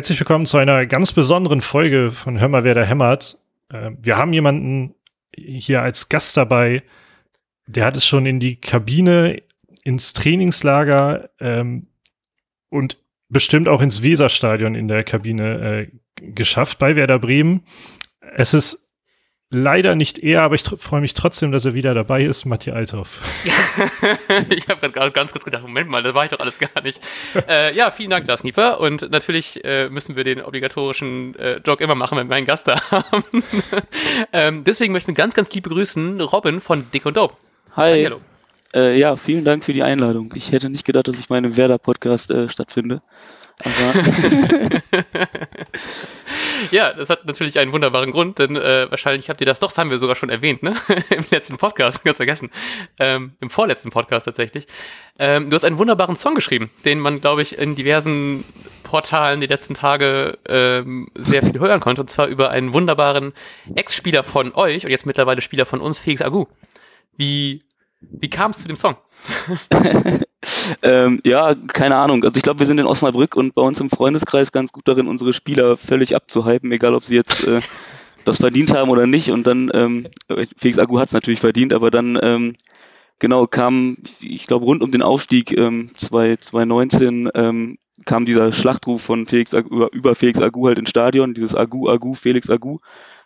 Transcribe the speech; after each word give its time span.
Herzlich 0.00 0.18
willkommen 0.18 0.46
zu 0.46 0.56
einer 0.56 0.86
ganz 0.86 1.12
besonderen 1.12 1.60
Folge 1.60 2.10
von 2.10 2.40
Hör 2.40 2.48
mal, 2.48 2.64
wer 2.64 2.74
da 2.74 2.82
hämmert. 2.82 3.36
Äh, 3.68 3.90
wir 4.00 4.16
haben 4.16 4.32
jemanden 4.32 4.94
hier 5.36 5.82
als 5.82 6.08
Gast 6.08 6.38
dabei, 6.38 6.82
der 7.66 7.84
hat 7.84 7.98
es 7.98 8.06
schon 8.06 8.24
in 8.24 8.40
die 8.40 8.56
Kabine, 8.56 9.42
ins 9.84 10.14
Trainingslager 10.14 11.28
ähm, 11.38 11.88
und 12.70 12.96
bestimmt 13.28 13.68
auch 13.68 13.82
ins 13.82 14.02
Weserstadion 14.02 14.74
in 14.74 14.88
der 14.88 15.04
Kabine 15.04 15.90
äh, 15.90 16.32
geschafft 16.32 16.78
bei 16.78 16.96
Werder 16.96 17.18
Bremen. 17.18 17.66
Es 18.22 18.54
ist 18.54 18.89
leider 19.50 19.96
nicht 19.96 20.18
er, 20.20 20.42
aber 20.42 20.54
ich 20.54 20.62
freue 20.62 21.00
mich 21.00 21.14
trotzdem, 21.14 21.52
dass 21.52 21.64
er 21.64 21.74
wieder 21.74 21.92
dabei 21.92 22.24
ist, 22.24 22.44
Matthias 22.44 22.76
Althoff. 22.76 23.20
ich 24.50 24.68
habe 24.68 24.90
gerade 24.90 25.10
ganz 25.10 25.32
kurz 25.32 25.44
gedacht, 25.44 25.62
Moment 25.62 25.90
mal, 25.90 26.02
das 26.02 26.14
war 26.14 26.24
ich 26.24 26.30
doch 26.30 26.38
alles 26.38 26.58
gar 26.58 26.82
nicht. 26.82 27.00
äh, 27.48 27.74
ja, 27.74 27.90
vielen 27.90 28.10
Dank, 28.10 28.26
Lars 28.26 28.44
Nieper. 28.44 28.80
Und 28.80 29.10
natürlich 29.10 29.64
äh, 29.64 29.88
müssen 29.90 30.16
wir 30.16 30.24
den 30.24 30.40
obligatorischen 30.40 31.34
äh, 31.36 31.60
Jog 31.66 31.80
immer 31.80 31.96
machen, 31.96 32.16
wenn 32.16 32.28
wir 32.28 32.36
einen 32.36 32.46
Gast 32.46 32.68
da 32.68 32.80
haben. 32.90 33.42
ähm, 34.32 34.64
deswegen 34.64 34.92
möchten 34.92 35.08
wir 35.08 35.14
ganz, 35.14 35.34
ganz 35.34 35.52
lieb 35.52 35.64
begrüßen 35.64 36.20
Robin 36.20 36.60
von 36.60 36.90
Dick 36.92 37.04
und 37.06 37.16
Dope. 37.16 37.34
Hi. 37.76 38.04
Hallo. 38.04 38.20
Äh, 38.72 38.98
ja, 38.98 39.16
vielen 39.16 39.44
Dank 39.44 39.64
für 39.64 39.72
die 39.72 39.82
Einladung. 39.82 40.32
Ich 40.36 40.52
hätte 40.52 40.70
nicht 40.70 40.84
gedacht, 40.84 41.08
dass 41.08 41.18
ich 41.18 41.28
meinem 41.28 41.56
Werder-Podcast 41.56 42.30
äh, 42.30 42.48
stattfinde. 42.48 43.02
ja, 46.76 46.92
das 46.92 47.10
hat 47.10 47.24
natürlich 47.24 47.58
einen 47.58 47.72
wunderbaren 47.72 48.12
Grund, 48.12 48.38
denn 48.38 48.56
äh, 48.56 48.90
wahrscheinlich 48.90 49.28
habt 49.28 49.40
ihr 49.40 49.46
das, 49.46 49.58
doch, 49.58 49.68
das 49.68 49.78
haben 49.78 49.90
wir 49.90 49.98
sogar 49.98 50.16
schon 50.16 50.30
erwähnt, 50.30 50.62
ne? 50.62 50.74
Im 51.10 51.24
letzten 51.30 51.56
Podcast, 51.56 52.04
ganz 52.04 52.16
vergessen. 52.16 52.50
Ähm, 52.98 53.32
Im 53.40 53.50
vorletzten 53.50 53.90
Podcast 53.90 54.26
tatsächlich. 54.26 54.66
Ähm, 55.18 55.48
du 55.48 55.54
hast 55.54 55.64
einen 55.64 55.78
wunderbaren 55.78 56.16
Song 56.16 56.34
geschrieben, 56.34 56.70
den 56.84 57.00
man, 57.00 57.20
glaube 57.20 57.42
ich, 57.42 57.58
in 57.58 57.74
diversen 57.74 58.44
Portalen 58.82 59.40
die 59.40 59.46
letzten 59.46 59.74
Tage 59.74 60.38
ähm, 60.48 61.08
sehr 61.14 61.42
viel 61.42 61.58
hören 61.58 61.80
konnte, 61.80 62.00
und 62.00 62.10
zwar 62.10 62.26
über 62.26 62.50
einen 62.50 62.72
wunderbaren 62.72 63.32
Ex-Spieler 63.74 64.22
von 64.22 64.54
euch 64.54 64.84
und 64.84 64.90
jetzt 64.90 65.06
mittlerweile 65.06 65.40
Spieler 65.40 65.66
von 65.66 65.80
uns, 65.80 65.98
Felix 65.98 66.22
Agu. 66.22 66.46
Wie, 67.16 67.62
wie 68.00 68.30
kam 68.30 68.52
es 68.52 68.58
zu 68.58 68.68
dem 68.68 68.76
Song? 68.76 68.96
ähm, 70.82 71.20
ja, 71.24 71.54
keine 71.54 71.96
Ahnung. 71.96 72.24
Also 72.24 72.36
ich 72.36 72.42
glaube, 72.42 72.60
wir 72.60 72.66
sind 72.66 72.78
in 72.78 72.86
Osnabrück 72.86 73.36
und 73.36 73.54
bei 73.54 73.62
uns 73.62 73.80
im 73.80 73.90
Freundeskreis 73.90 74.52
ganz 74.52 74.72
gut 74.72 74.88
darin, 74.88 75.06
unsere 75.06 75.32
Spieler 75.32 75.76
völlig 75.76 76.16
abzuhypen, 76.16 76.72
egal 76.72 76.94
ob 76.94 77.04
sie 77.04 77.16
jetzt 77.16 77.44
äh, 77.44 77.60
das 78.24 78.38
verdient 78.38 78.72
haben 78.72 78.90
oder 78.90 79.06
nicht. 79.06 79.30
Und 79.30 79.46
dann, 79.46 79.70
ähm, 79.74 80.08
Felix 80.56 80.78
Agu 80.78 80.98
hat 80.98 81.08
es 81.08 81.14
natürlich 81.14 81.40
verdient, 81.40 81.72
aber 81.72 81.90
dann 81.90 82.18
ähm, 82.22 82.56
genau 83.18 83.46
kam, 83.46 83.98
ich 84.20 84.46
glaube, 84.46 84.64
rund 84.64 84.82
um 84.82 84.90
den 84.90 85.02
Aufstieg 85.02 85.56
ähm, 85.56 85.90
2019 85.96 87.30
ähm, 87.34 87.78
kam 88.06 88.24
dieser 88.24 88.50
Schlachtruf 88.52 89.02
von 89.02 89.26
Felix 89.26 89.52
Agu, 89.52 89.68
über, 89.74 89.92
über 89.92 90.14
Felix 90.14 90.40
Agu 90.40 90.66
halt 90.66 90.78
ins 90.78 90.90
Stadion, 90.90 91.34
dieses 91.34 91.54
Agu, 91.54 91.88
Agu, 91.88 92.14
Felix 92.14 92.48
Agu, 92.48 92.78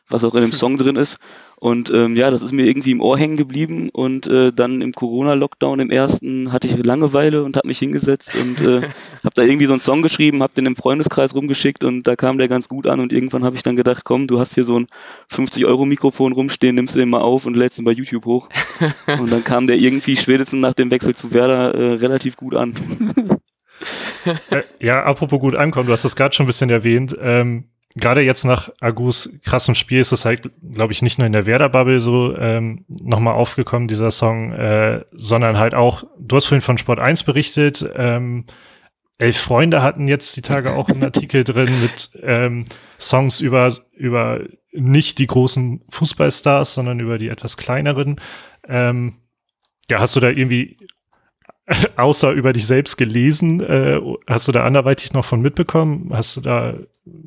was 0.08 0.24
auch 0.24 0.34
in 0.34 0.42
dem 0.42 0.52
Song 0.52 0.76
drin 0.78 0.96
ist. 0.96 1.18
Und 1.56 1.90
ähm, 1.90 2.16
ja, 2.16 2.30
das 2.30 2.42
ist 2.42 2.52
mir 2.52 2.66
irgendwie 2.66 2.90
im 2.90 3.00
Ohr 3.00 3.18
hängen 3.18 3.36
geblieben. 3.36 3.88
Und 3.90 4.26
äh, 4.26 4.52
dann 4.52 4.82
im 4.82 4.92
Corona-Lockdown 4.92 5.80
im 5.80 5.90
ersten 5.90 6.52
hatte 6.52 6.66
ich 6.66 6.76
Langeweile 6.84 7.42
und 7.42 7.56
habe 7.56 7.68
mich 7.68 7.78
hingesetzt 7.78 8.34
und 8.34 8.60
äh, 8.60 8.82
habe 9.24 9.34
da 9.34 9.42
irgendwie 9.42 9.66
so 9.66 9.72
einen 9.72 9.80
Song 9.80 10.02
geschrieben, 10.02 10.42
habe 10.42 10.54
den 10.54 10.66
im 10.66 10.76
Freundeskreis 10.76 11.34
rumgeschickt 11.34 11.84
und 11.84 12.04
da 12.04 12.16
kam 12.16 12.38
der 12.38 12.48
ganz 12.48 12.68
gut 12.68 12.86
an. 12.86 13.00
Und 13.00 13.12
irgendwann 13.12 13.44
habe 13.44 13.56
ich 13.56 13.62
dann 13.62 13.76
gedacht, 13.76 14.04
komm, 14.04 14.26
du 14.26 14.40
hast 14.40 14.54
hier 14.54 14.64
so 14.64 14.78
ein 14.78 14.86
50-Euro-Mikrofon 15.30 16.32
rumstehen, 16.32 16.74
nimmst 16.74 16.94
den 16.94 17.10
mal 17.10 17.20
auf 17.20 17.46
und 17.46 17.56
lädst 17.56 17.78
ihn 17.78 17.84
bei 17.84 17.92
YouTube 17.92 18.26
hoch. 18.26 18.48
Und 19.06 19.30
dann 19.30 19.44
kam 19.44 19.66
der 19.66 19.76
irgendwie 19.76 20.16
spätestens 20.16 20.60
nach 20.60 20.74
dem 20.74 20.90
Wechsel 20.90 21.14
zu 21.14 21.32
Werder 21.32 21.74
äh, 21.74 21.92
relativ 21.94 22.36
gut 22.36 22.54
an. 22.54 22.74
Äh, 24.50 24.62
ja, 24.80 25.02
apropos 25.02 25.38
gut 25.38 25.54
ankommen, 25.54 25.86
du 25.86 25.92
hast 25.92 26.04
das 26.04 26.16
gerade 26.16 26.34
schon 26.34 26.44
ein 26.44 26.46
bisschen 26.46 26.70
erwähnt. 26.70 27.14
Ähm, 27.20 27.64
gerade 27.94 28.22
jetzt 28.22 28.44
nach 28.44 28.70
Agus 28.80 29.38
krassem 29.44 29.74
Spiel 29.74 30.00
ist 30.00 30.12
es 30.12 30.24
halt, 30.24 30.50
glaube 30.72 30.92
ich, 30.92 31.02
nicht 31.02 31.18
nur 31.18 31.26
in 31.26 31.32
der 31.32 31.46
Werder-Bubble 31.46 32.00
so 32.00 32.36
ähm, 32.36 32.84
nochmal 32.88 33.34
aufgekommen, 33.34 33.88
dieser 33.88 34.10
Song, 34.10 34.52
äh, 34.52 35.04
sondern 35.12 35.58
halt 35.58 35.74
auch, 35.74 36.04
du 36.18 36.36
hast 36.36 36.46
vorhin 36.46 36.62
von 36.62 36.78
Sport 36.78 36.98
1 36.98 37.22
berichtet, 37.22 37.88
ähm, 37.96 38.46
Elf 39.16 39.38
Freunde 39.38 39.80
hatten 39.80 40.08
jetzt 40.08 40.36
die 40.36 40.42
Tage 40.42 40.72
auch 40.72 40.88
einen 40.88 41.04
Artikel 41.04 41.44
drin 41.44 41.70
mit 41.80 42.10
ähm, 42.22 42.64
Songs 42.98 43.40
über, 43.40 43.72
über 43.92 44.40
nicht 44.72 45.18
die 45.18 45.28
großen 45.28 45.82
Fußballstars, 45.88 46.74
sondern 46.74 46.98
über 46.98 47.18
die 47.18 47.28
etwas 47.28 47.56
kleineren. 47.56 48.20
Ähm, 48.66 49.18
ja, 49.88 50.00
hast 50.00 50.16
du 50.16 50.20
da 50.20 50.30
irgendwie 50.30 50.78
außer 51.96 52.32
über 52.32 52.52
dich 52.52 52.66
selbst 52.66 52.96
gelesen? 52.96 53.60
Äh, 53.60 54.00
hast 54.26 54.48
du 54.48 54.52
da 54.52 54.64
anderweitig 54.64 55.12
noch 55.12 55.24
von 55.24 55.40
mitbekommen? 55.40 56.10
Hast 56.12 56.36
du 56.36 56.40
da, 56.42 56.74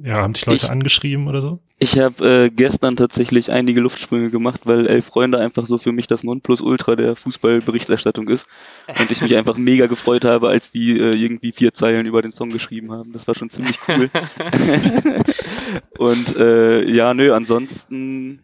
ja, 0.03 0.15
haben 0.15 0.33
dich 0.33 0.45
Leute 0.45 0.65
ich, 0.65 0.71
angeschrieben 0.71 1.27
oder 1.27 1.41
so? 1.41 1.59
Ich 1.79 1.97
habe 1.97 2.45
äh, 2.45 2.49
gestern 2.49 2.95
tatsächlich 2.95 3.51
einige 3.51 3.81
Luftsprünge 3.81 4.29
gemacht, 4.29 4.61
weil 4.65 4.87
Elf 4.87 5.05
Freunde 5.05 5.39
einfach 5.39 5.65
so 5.65 5.77
für 5.77 5.91
mich 5.91 6.07
das 6.07 6.23
Nonplusultra 6.23 6.95
der 6.95 7.15
Fußballberichterstattung 7.15 8.27
ist. 8.27 8.47
Und 8.87 9.11
ich 9.11 9.21
mich 9.21 9.35
einfach 9.37 9.57
mega 9.57 9.87
gefreut 9.87 10.25
habe, 10.25 10.49
als 10.49 10.71
die 10.71 10.99
äh, 10.99 11.15
irgendwie 11.15 11.51
vier 11.51 11.73
Zeilen 11.73 12.05
über 12.05 12.21
den 12.21 12.31
Song 12.31 12.51
geschrieben 12.51 12.91
haben. 12.91 13.13
Das 13.13 13.27
war 13.27 13.33
schon 13.33 13.49
ziemlich 13.49 13.79
cool. 13.87 14.09
Und 15.97 16.35
äh, 16.35 16.83
ja, 16.83 17.13
nö, 17.13 17.33
ansonsten 17.33 18.41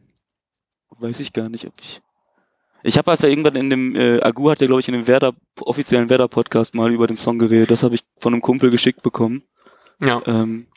weiß 1.00 1.20
ich 1.20 1.34
gar 1.34 1.50
nicht, 1.50 1.66
ob 1.66 1.74
ich 1.82 2.02
ich 2.84 2.98
habe 2.98 3.12
also 3.12 3.28
irgendwann 3.28 3.56
in 3.56 3.70
dem, 3.70 3.96
äh, 3.96 4.22
Agu 4.22 4.50
hat 4.50 4.62
ja, 4.62 4.68
glaube 4.68 4.82
ich, 4.82 4.88
in 4.88 4.94
dem 4.94 5.08
Werder, 5.08 5.34
offiziellen 5.62 6.10
Werder-Podcast 6.10 6.76
mal 6.76 6.92
über 6.92 7.08
den 7.08 7.18
Song 7.18 7.40
geredet. 7.40 7.72
Das 7.72 7.84
habe 7.84 7.96
ich 7.96 8.04
von 8.18 8.34
einem 8.34 8.42
Kumpel 8.42 8.70
geschickt 8.70 9.04
bekommen. 9.04 9.44
Ja. 10.02 10.22
Ähm, 10.26 10.68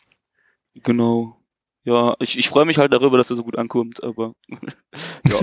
genau. 0.75 1.37
Ja, 1.85 2.17
ich, 2.19 2.39
ich 2.39 2.49
freue 2.49 2.65
mich 2.65 2.79
halt 2.79 2.93
darüber, 2.93 3.17
dass 3.17 3.31
er 3.31 3.37
so 3.37 3.45
gut 3.45 3.59
ankommt, 3.59 4.03
aber 4.03 4.35
ja. 5.29 5.39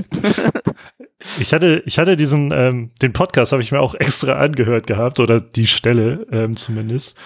ich 1.40 1.53
hatte, 1.53 1.84
ich 1.85 2.00
hatte 2.00 2.18
diesen, 2.18 2.52
ähm, 2.53 2.91
den 3.02 3.13
Podcast 3.13 3.53
habe 3.53 3.62
ich 3.62 3.72
mir 3.72 3.79
auch 3.79 3.96
extra 3.96 4.34
angehört 4.34 4.85
gehabt, 4.85 5.22
oder 5.22 5.40
die 5.40 5.68
Stelle 5.68 6.28
ähm, 6.31 6.57
zumindest, 6.57 7.18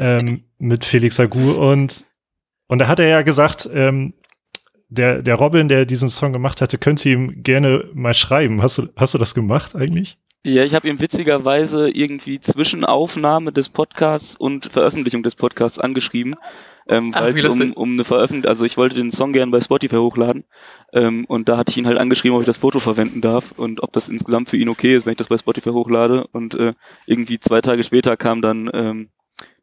ähm, 0.00 0.44
mit 0.58 0.84
Felix 0.84 1.20
Agu 1.20 1.52
und 1.52 2.04
und 2.68 2.80
da 2.80 2.86
hat 2.86 2.98
er 2.98 3.08
ja 3.08 3.22
gesagt, 3.22 3.68
ähm, 3.72 4.12
der, 4.88 5.22
der 5.22 5.34
Robin, 5.34 5.68
der 5.68 5.84
diesen 5.84 6.08
Song 6.08 6.32
gemacht 6.32 6.60
hatte, 6.60 6.78
könnte 6.78 7.08
ihm 7.08 7.42
gerne 7.42 7.84
mal 7.94 8.14
schreiben. 8.14 8.62
Hast 8.62 8.78
du, 8.78 8.88
hast 8.96 9.14
du 9.14 9.18
das 9.18 9.34
gemacht 9.34 9.76
eigentlich? 9.76 10.18
Ja, 10.44 10.64
ich 10.64 10.74
habe 10.74 10.88
ihm 10.88 11.00
witzigerweise 11.00 11.90
irgendwie 11.90 12.40
zwischen 12.40 12.84
Aufnahme 12.84 13.52
des 13.52 13.68
Podcasts 13.68 14.36
und 14.36 14.66
Veröffentlichung 14.66 15.22
des 15.22 15.34
Podcasts 15.34 15.78
angeschrieben, 15.78 16.36
ähm, 16.88 17.12
weil 17.12 17.36
es 17.36 17.44
um, 17.44 17.72
um 17.72 17.92
eine 17.92 18.04
Veröffentlichung, 18.04 18.48
also 18.48 18.64
ich 18.64 18.76
wollte 18.76 18.94
den 18.94 19.10
Song 19.10 19.32
gerne 19.32 19.50
bei 19.50 19.60
Spotify 19.60 19.96
hochladen 19.96 20.44
ähm, 20.92 21.24
und 21.26 21.48
da 21.48 21.58
hatte 21.58 21.72
ich 21.72 21.76
ihn 21.76 21.86
halt 21.86 21.98
angeschrieben, 21.98 22.36
ob 22.36 22.42
ich 22.42 22.46
das 22.46 22.56
Foto 22.56 22.78
verwenden 22.78 23.20
darf 23.20 23.52
und 23.56 23.82
ob 23.82 23.92
das 23.92 24.08
insgesamt 24.08 24.48
für 24.48 24.56
ihn 24.56 24.68
okay 24.68 24.94
ist, 24.94 25.04
wenn 25.04 25.12
ich 25.12 25.18
das 25.18 25.28
bei 25.28 25.36
Spotify 25.36 25.70
hochlade 25.70 26.26
und 26.28 26.54
äh, 26.54 26.72
irgendwie 27.06 27.40
zwei 27.40 27.60
Tage 27.60 27.82
später 27.82 28.16
kam 28.16 28.40
dann 28.40 28.70
ähm, 28.72 29.10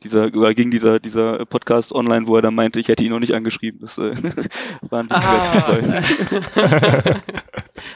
dieser, 0.04 0.26
oder 0.36 0.54
ging 0.54 0.72
dieser, 0.72 1.00
dieser 1.00 1.46
Podcast 1.46 1.94
online, 1.94 2.28
wo 2.28 2.36
er 2.36 2.42
dann 2.42 2.56
meinte, 2.56 2.80
ich 2.80 2.88
hätte 2.88 3.04
ihn 3.04 3.12
noch 3.12 3.20
nicht 3.20 3.34
angeschrieben. 3.34 3.80
Das 3.82 3.98
äh, 3.98 4.14
war 4.90 5.00
ein 5.00 5.12
ah. 5.12 5.78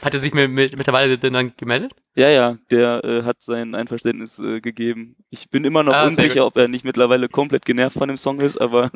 Hat 0.02 0.14
er 0.14 0.20
sich 0.20 0.34
mit, 0.34 0.50
mit, 0.50 0.76
mittlerweile 0.76 1.16
denn 1.18 1.32
dann 1.32 1.52
gemeldet? 1.56 1.94
Ja, 2.14 2.28
ja, 2.28 2.58
der 2.70 3.04
äh, 3.04 3.22
hat 3.22 3.40
sein 3.40 3.74
Einverständnis 3.74 4.38
äh, 4.38 4.60
gegeben. 4.60 5.16
Ich 5.30 5.48
bin 5.50 5.64
immer 5.64 5.82
noch 5.82 5.94
ah, 5.94 6.06
unsicher, 6.06 6.44
ob 6.46 6.56
er 6.56 6.68
nicht 6.68 6.84
mittlerweile 6.84 7.28
komplett 7.28 7.64
genervt 7.64 7.96
von 7.96 8.08
dem 8.08 8.16
Song 8.16 8.40
ist, 8.40 8.60
aber 8.60 8.90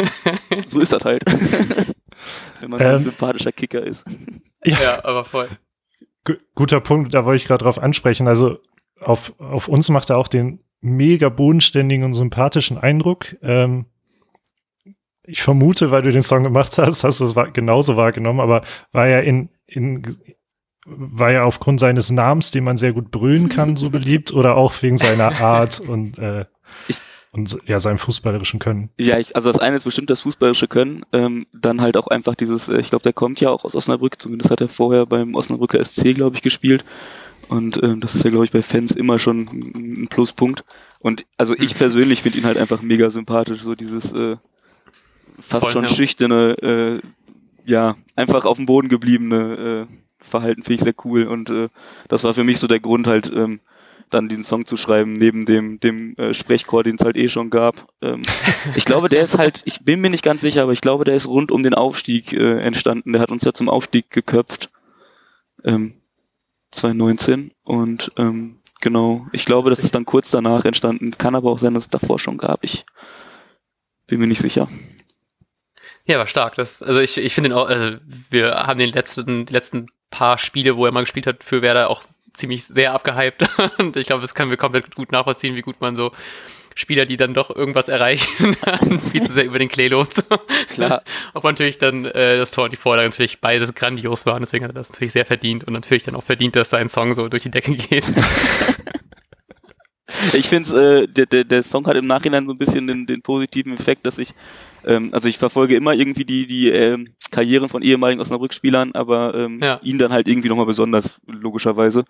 so 0.66 0.80
ist 0.80 0.92
das 0.92 1.04
halt. 1.04 1.24
Wenn 2.60 2.70
man 2.70 2.80
ähm, 2.80 2.86
ein 2.86 3.02
sympathischer 3.02 3.52
Kicker 3.52 3.82
ist. 3.82 4.04
Ja, 4.64 4.80
ja 4.80 5.04
aber 5.04 5.24
voll. 5.24 5.48
G 6.24 6.36
guter 6.54 6.80
Punkt, 6.80 7.12
da 7.12 7.24
wollte 7.24 7.36
ich 7.36 7.46
gerade 7.46 7.64
drauf 7.64 7.78
ansprechen. 7.78 8.28
Also 8.28 8.58
auf, 9.00 9.34
auf 9.38 9.68
uns 9.68 9.88
macht 9.90 10.10
er 10.10 10.16
auch 10.16 10.28
den 10.28 10.63
mega 10.84 11.30
bodenständigen 11.30 12.04
und 12.04 12.14
sympathischen 12.14 12.78
Eindruck. 12.78 13.36
Ähm, 13.42 13.86
ich 15.26 15.42
vermute, 15.42 15.90
weil 15.90 16.02
du 16.02 16.12
den 16.12 16.22
Song 16.22 16.44
gemacht 16.44 16.76
hast, 16.76 17.02
hast 17.02 17.20
du 17.20 17.24
es 17.24 17.34
genauso 17.54 17.96
wahrgenommen, 17.96 18.40
aber 18.40 18.62
war 18.92 19.08
ja 19.08 19.20
in, 19.20 19.48
in 19.66 20.02
war 20.86 21.32
ja 21.32 21.44
aufgrund 21.44 21.80
seines 21.80 22.10
Namens, 22.10 22.50
den 22.50 22.64
man 22.64 22.76
sehr 22.76 22.92
gut 22.92 23.10
brüllen 23.10 23.48
kann, 23.48 23.76
so 23.76 23.88
beliebt 23.90 24.34
oder 24.34 24.56
auch 24.56 24.74
wegen 24.82 24.98
seiner 24.98 25.32
Art 25.40 25.80
und 25.80 26.18
äh, 26.18 26.44
ich, 26.88 26.98
und 27.32 27.58
ja 27.66 27.80
seinem 27.80 27.96
fußballerischen 27.96 28.60
Können. 28.60 28.90
Ja, 28.98 29.18
ich, 29.18 29.34
also 29.34 29.50
das 29.50 29.60
eine 29.60 29.76
ist 29.76 29.84
bestimmt 29.84 30.10
das 30.10 30.20
fußballerische 30.20 30.68
Können, 30.68 31.06
ähm, 31.14 31.46
dann 31.54 31.80
halt 31.80 31.96
auch 31.96 32.08
einfach 32.08 32.34
dieses, 32.34 32.68
äh, 32.68 32.78
ich 32.78 32.90
glaube, 32.90 33.04
der 33.04 33.14
kommt 33.14 33.40
ja 33.40 33.48
auch 33.48 33.64
aus 33.64 33.74
Osnabrück, 33.74 34.20
zumindest 34.20 34.50
hat 34.50 34.60
er 34.60 34.68
vorher 34.68 35.06
beim 35.06 35.34
Osnabrücker 35.34 35.82
SC, 35.82 36.14
glaube 36.14 36.36
ich, 36.36 36.42
gespielt 36.42 36.84
und 37.54 37.80
ähm, 37.82 38.00
das 38.00 38.14
ist 38.14 38.24
ja, 38.24 38.30
glaube 38.30 38.44
ich, 38.44 38.50
bei 38.50 38.62
Fans 38.62 38.92
immer 38.92 39.18
schon 39.18 39.48
ein 39.74 40.08
Pluspunkt. 40.08 40.64
Und 40.98 41.24
also 41.36 41.54
ich 41.54 41.74
mhm. 41.74 41.78
persönlich 41.78 42.22
finde 42.22 42.38
ihn 42.38 42.46
halt 42.46 42.58
einfach 42.58 42.82
mega 42.82 43.10
sympathisch, 43.10 43.60
so 43.60 43.74
dieses 43.74 44.12
äh, 44.12 44.36
fast 45.38 45.64
Voll, 45.64 45.72
schon 45.72 45.84
ja. 45.84 45.88
schüchterne, 45.88 46.56
äh, 46.62 47.00
ja, 47.64 47.96
einfach 48.16 48.44
auf 48.44 48.56
dem 48.56 48.66
Boden 48.66 48.88
gebliebene 48.88 49.86
äh, 49.88 49.94
Verhalten 50.18 50.62
finde 50.62 50.74
ich 50.74 50.80
sehr 50.82 50.94
cool. 51.04 51.24
Und 51.24 51.50
äh, 51.50 51.68
das 52.08 52.24
war 52.24 52.34
für 52.34 52.44
mich 52.44 52.58
so 52.58 52.66
der 52.66 52.80
Grund 52.80 53.06
halt, 53.06 53.30
ähm, 53.34 53.60
dann 54.10 54.28
diesen 54.28 54.44
Song 54.44 54.66
zu 54.66 54.76
schreiben, 54.76 55.12
neben 55.12 55.44
dem, 55.44 55.80
dem 55.80 56.16
äh, 56.16 56.34
Sprechchor, 56.34 56.82
den 56.82 56.96
es 56.96 57.04
halt 57.04 57.16
eh 57.16 57.28
schon 57.28 57.50
gab. 57.50 57.88
Ähm, 58.02 58.22
ich 58.74 58.84
glaube, 58.84 59.08
der 59.08 59.22
ist 59.22 59.38
halt, 59.38 59.62
ich 59.64 59.84
bin 59.84 60.00
mir 60.00 60.10
nicht 60.10 60.24
ganz 60.24 60.40
sicher, 60.40 60.62
aber 60.62 60.72
ich 60.72 60.80
glaube, 60.80 61.04
der 61.04 61.14
ist 61.14 61.28
rund 61.28 61.52
um 61.52 61.62
den 61.62 61.74
Aufstieg 61.74 62.32
äh, 62.32 62.60
entstanden. 62.60 63.12
Der 63.12 63.22
hat 63.22 63.30
uns 63.30 63.44
ja 63.44 63.52
zum 63.52 63.68
Aufstieg 63.68 64.10
geköpft. 64.10 64.70
Ähm, 65.64 65.94
2019 66.76 67.52
und 67.64 68.12
ähm, 68.16 68.60
genau, 68.80 69.26
ich 69.32 69.44
glaube, 69.44 69.70
das 69.70 69.80
ist 69.80 69.94
dann 69.94 70.04
kurz 70.04 70.30
danach 70.30 70.64
entstanden. 70.64 71.12
Kann 71.12 71.34
aber 71.34 71.50
auch 71.50 71.58
sein, 71.58 71.74
dass 71.74 71.84
es 71.84 71.88
davor 71.88 72.18
schon 72.18 72.38
gab. 72.38 72.62
Ich 72.62 72.84
bin 74.06 74.20
mir 74.20 74.26
nicht 74.26 74.40
sicher. 74.40 74.68
Ja, 76.06 76.18
war 76.18 76.26
stark. 76.26 76.54
Das, 76.56 76.82
also 76.82 77.00
ich, 77.00 77.16
ich 77.16 77.34
finde 77.34 77.56
auch, 77.56 77.68
also 77.68 77.96
wir 78.30 78.54
haben 78.54 78.78
den 78.78 78.92
letzten, 78.92 79.46
die 79.46 79.52
letzten 79.52 79.88
paar 80.10 80.38
Spiele, 80.38 80.76
wo 80.76 80.84
er 80.84 80.92
mal 80.92 81.00
gespielt 81.00 81.26
hat, 81.26 81.42
für 81.42 81.62
Werder 81.62 81.88
auch 81.88 82.04
ziemlich 82.34 82.64
sehr 82.64 82.92
abgehypt. 82.92 83.46
Und 83.78 83.96
ich 83.96 84.06
glaube, 84.06 84.22
das 84.22 84.34
können 84.34 84.50
wir 84.50 84.58
komplett 84.58 84.94
gut 84.94 85.12
nachvollziehen, 85.12 85.56
wie 85.56 85.62
gut 85.62 85.80
man 85.80 85.96
so 85.96 86.12
Spieler, 86.74 87.06
die 87.06 87.16
dann 87.16 87.34
doch 87.34 87.54
irgendwas 87.54 87.88
erreichen, 87.88 88.56
viel 89.12 89.22
zu 89.22 89.32
sehr 89.32 89.44
über 89.44 89.58
den 89.58 89.68
Klee 89.68 89.88
lohnt. 89.88 90.24
Klar. 90.68 91.02
Ob 91.34 91.44
natürlich 91.44 91.78
dann 91.78 92.04
äh, 92.04 92.36
das 92.36 92.50
Tor 92.50 92.64
und 92.64 92.72
die 92.72 92.76
Vorlage 92.76 93.08
natürlich 93.08 93.40
beides 93.40 93.74
grandios 93.74 94.26
waren, 94.26 94.42
deswegen 94.42 94.64
hat 94.64 94.72
er 94.72 94.74
das 94.74 94.90
natürlich 94.90 95.12
sehr 95.12 95.26
verdient 95.26 95.64
und 95.64 95.72
natürlich 95.72 96.02
dann 96.02 96.16
auch 96.16 96.24
verdient, 96.24 96.56
dass 96.56 96.70
sein 96.70 96.88
Song 96.88 97.14
so 97.14 97.28
durch 97.28 97.44
die 97.44 97.50
Decke 97.50 97.74
geht. 97.74 98.06
Ich 100.34 100.48
finde, 100.48 101.02
äh, 101.02 101.08
der, 101.08 101.26
der, 101.26 101.44
der 101.44 101.62
Song 101.62 101.86
hat 101.86 101.96
im 101.96 102.06
Nachhinein 102.06 102.46
so 102.46 102.52
ein 102.52 102.58
bisschen 102.58 102.86
den, 102.86 103.06
den 103.06 103.22
positiven 103.22 103.72
Effekt, 103.72 104.06
dass 104.06 104.18
ich, 104.18 104.34
ähm, 104.84 105.08
also 105.12 105.28
ich 105.28 105.38
verfolge 105.38 105.76
immer 105.76 105.92
irgendwie 105.94 106.24
die, 106.24 106.46
die 106.46 106.68
ähm, 106.68 107.14
Karrieren 107.30 107.68
von 107.68 107.82
ehemaligen 107.82 108.20
Osnabrück-Spielern, 108.20 108.92
aber 108.92 109.34
ähm, 109.34 109.60
ja. 109.62 109.80
ihn 109.82 109.98
dann 109.98 110.12
halt 110.12 110.28
irgendwie 110.28 110.48
nochmal 110.48 110.66
besonders, 110.66 111.20
logischerweise. 111.26 112.04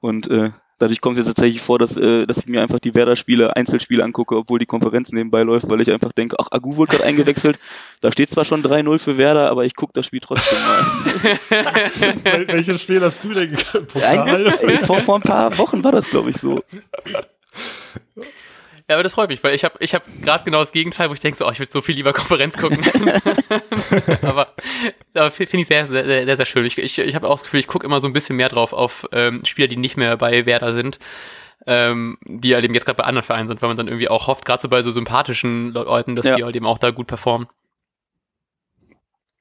Und 0.00 0.28
äh, 0.28 0.50
dadurch 0.78 1.00
kommt 1.00 1.16
es 1.16 1.26
jetzt 1.26 1.34
tatsächlich 1.34 1.62
vor, 1.62 1.78
dass, 1.78 1.96
äh, 1.96 2.26
dass 2.26 2.38
ich 2.38 2.46
mir 2.46 2.62
einfach 2.62 2.78
die 2.78 2.94
Werder-Spiele, 2.94 3.56
Einzelspiele 3.56 4.04
angucke, 4.04 4.36
obwohl 4.36 4.58
die 4.58 4.66
Konferenz 4.66 5.12
nebenbei 5.12 5.42
läuft, 5.42 5.68
weil 5.68 5.80
ich 5.80 5.90
einfach 5.90 6.12
denke, 6.12 6.36
ach, 6.38 6.48
Agu 6.50 6.76
wurde 6.76 6.92
gerade 6.92 7.04
eingewechselt. 7.04 7.58
Da 8.02 8.12
steht 8.12 8.28
zwar 8.28 8.44
schon 8.44 8.62
3-0 8.62 8.98
für 8.98 9.16
Werder, 9.16 9.50
aber 9.50 9.64
ich 9.64 9.74
gucke 9.74 9.94
das 9.94 10.06
Spiel 10.06 10.20
trotzdem 10.20 10.58
mal. 10.58 10.84
Welches 12.48 12.82
Spiel 12.82 13.00
hast 13.00 13.24
du 13.24 13.32
denn? 13.32 13.56
Pokal? 13.86 14.52
Vor, 14.84 15.00
vor 15.00 15.16
ein 15.16 15.22
paar 15.22 15.56
Wochen 15.56 15.82
war 15.82 15.92
das, 15.92 16.10
glaube 16.10 16.30
ich, 16.30 16.36
so. 16.36 16.62
Ja, 18.88 18.94
aber 18.94 19.02
das 19.02 19.14
freut 19.14 19.30
mich, 19.30 19.42
weil 19.42 19.54
ich 19.54 19.64
habe 19.64 19.74
ich 19.80 19.94
hab 19.94 20.04
gerade 20.22 20.44
genau 20.44 20.60
das 20.60 20.70
Gegenteil, 20.70 21.10
wo 21.10 21.14
ich 21.14 21.20
denke, 21.20 21.36
so, 21.36 21.46
oh, 21.46 21.50
ich 21.50 21.58
würde 21.58 21.72
so 21.72 21.82
viel 21.82 21.96
lieber 21.96 22.12
Konferenz 22.12 22.56
gucken. 22.56 22.78
aber 24.22 24.54
aber 25.12 25.30
finde 25.32 25.58
ich 25.58 25.66
sehr, 25.66 25.86
sehr, 25.86 26.04
sehr, 26.04 26.36
sehr 26.36 26.46
schön. 26.46 26.64
Ich, 26.64 26.78
ich, 26.78 26.98
ich 26.98 27.14
habe 27.16 27.28
auch 27.28 27.34
das 27.34 27.42
Gefühl, 27.42 27.58
ich 27.58 27.66
gucke 27.66 27.84
immer 27.84 28.00
so 28.00 28.06
ein 28.06 28.12
bisschen 28.12 28.36
mehr 28.36 28.48
drauf 28.48 28.72
auf 28.72 29.08
ähm, 29.10 29.44
Spieler, 29.44 29.66
die 29.66 29.76
nicht 29.76 29.96
mehr 29.96 30.16
bei 30.16 30.46
Werder 30.46 30.72
sind, 30.72 31.00
ähm, 31.66 32.16
die 32.26 32.54
halt 32.54 32.64
eben 32.64 32.74
jetzt 32.74 32.84
gerade 32.84 32.96
bei 32.96 33.04
anderen 33.04 33.24
Vereinen 33.24 33.48
sind, 33.48 33.60
weil 33.60 33.70
man 33.70 33.76
dann 33.76 33.88
irgendwie 33.88 34.08
auch 34.08 34.28
hofft, 34.28 34.44
gerade 34.44 34.62
so 34.62 34.68
bei 34.68 34.82
so 34.82 34.92
sympathischen 34.92 35.72
Leuten, 35.72 36.14
dass 36.14 36.26
ja. 36.26 36.36
die 36.36 36.44
halt 36.44 36.54
eben 36.54 36.66
auch 36.66 36.78
da 36.78 36.90
gut 36.90 37.08
performen. 37.08 37.48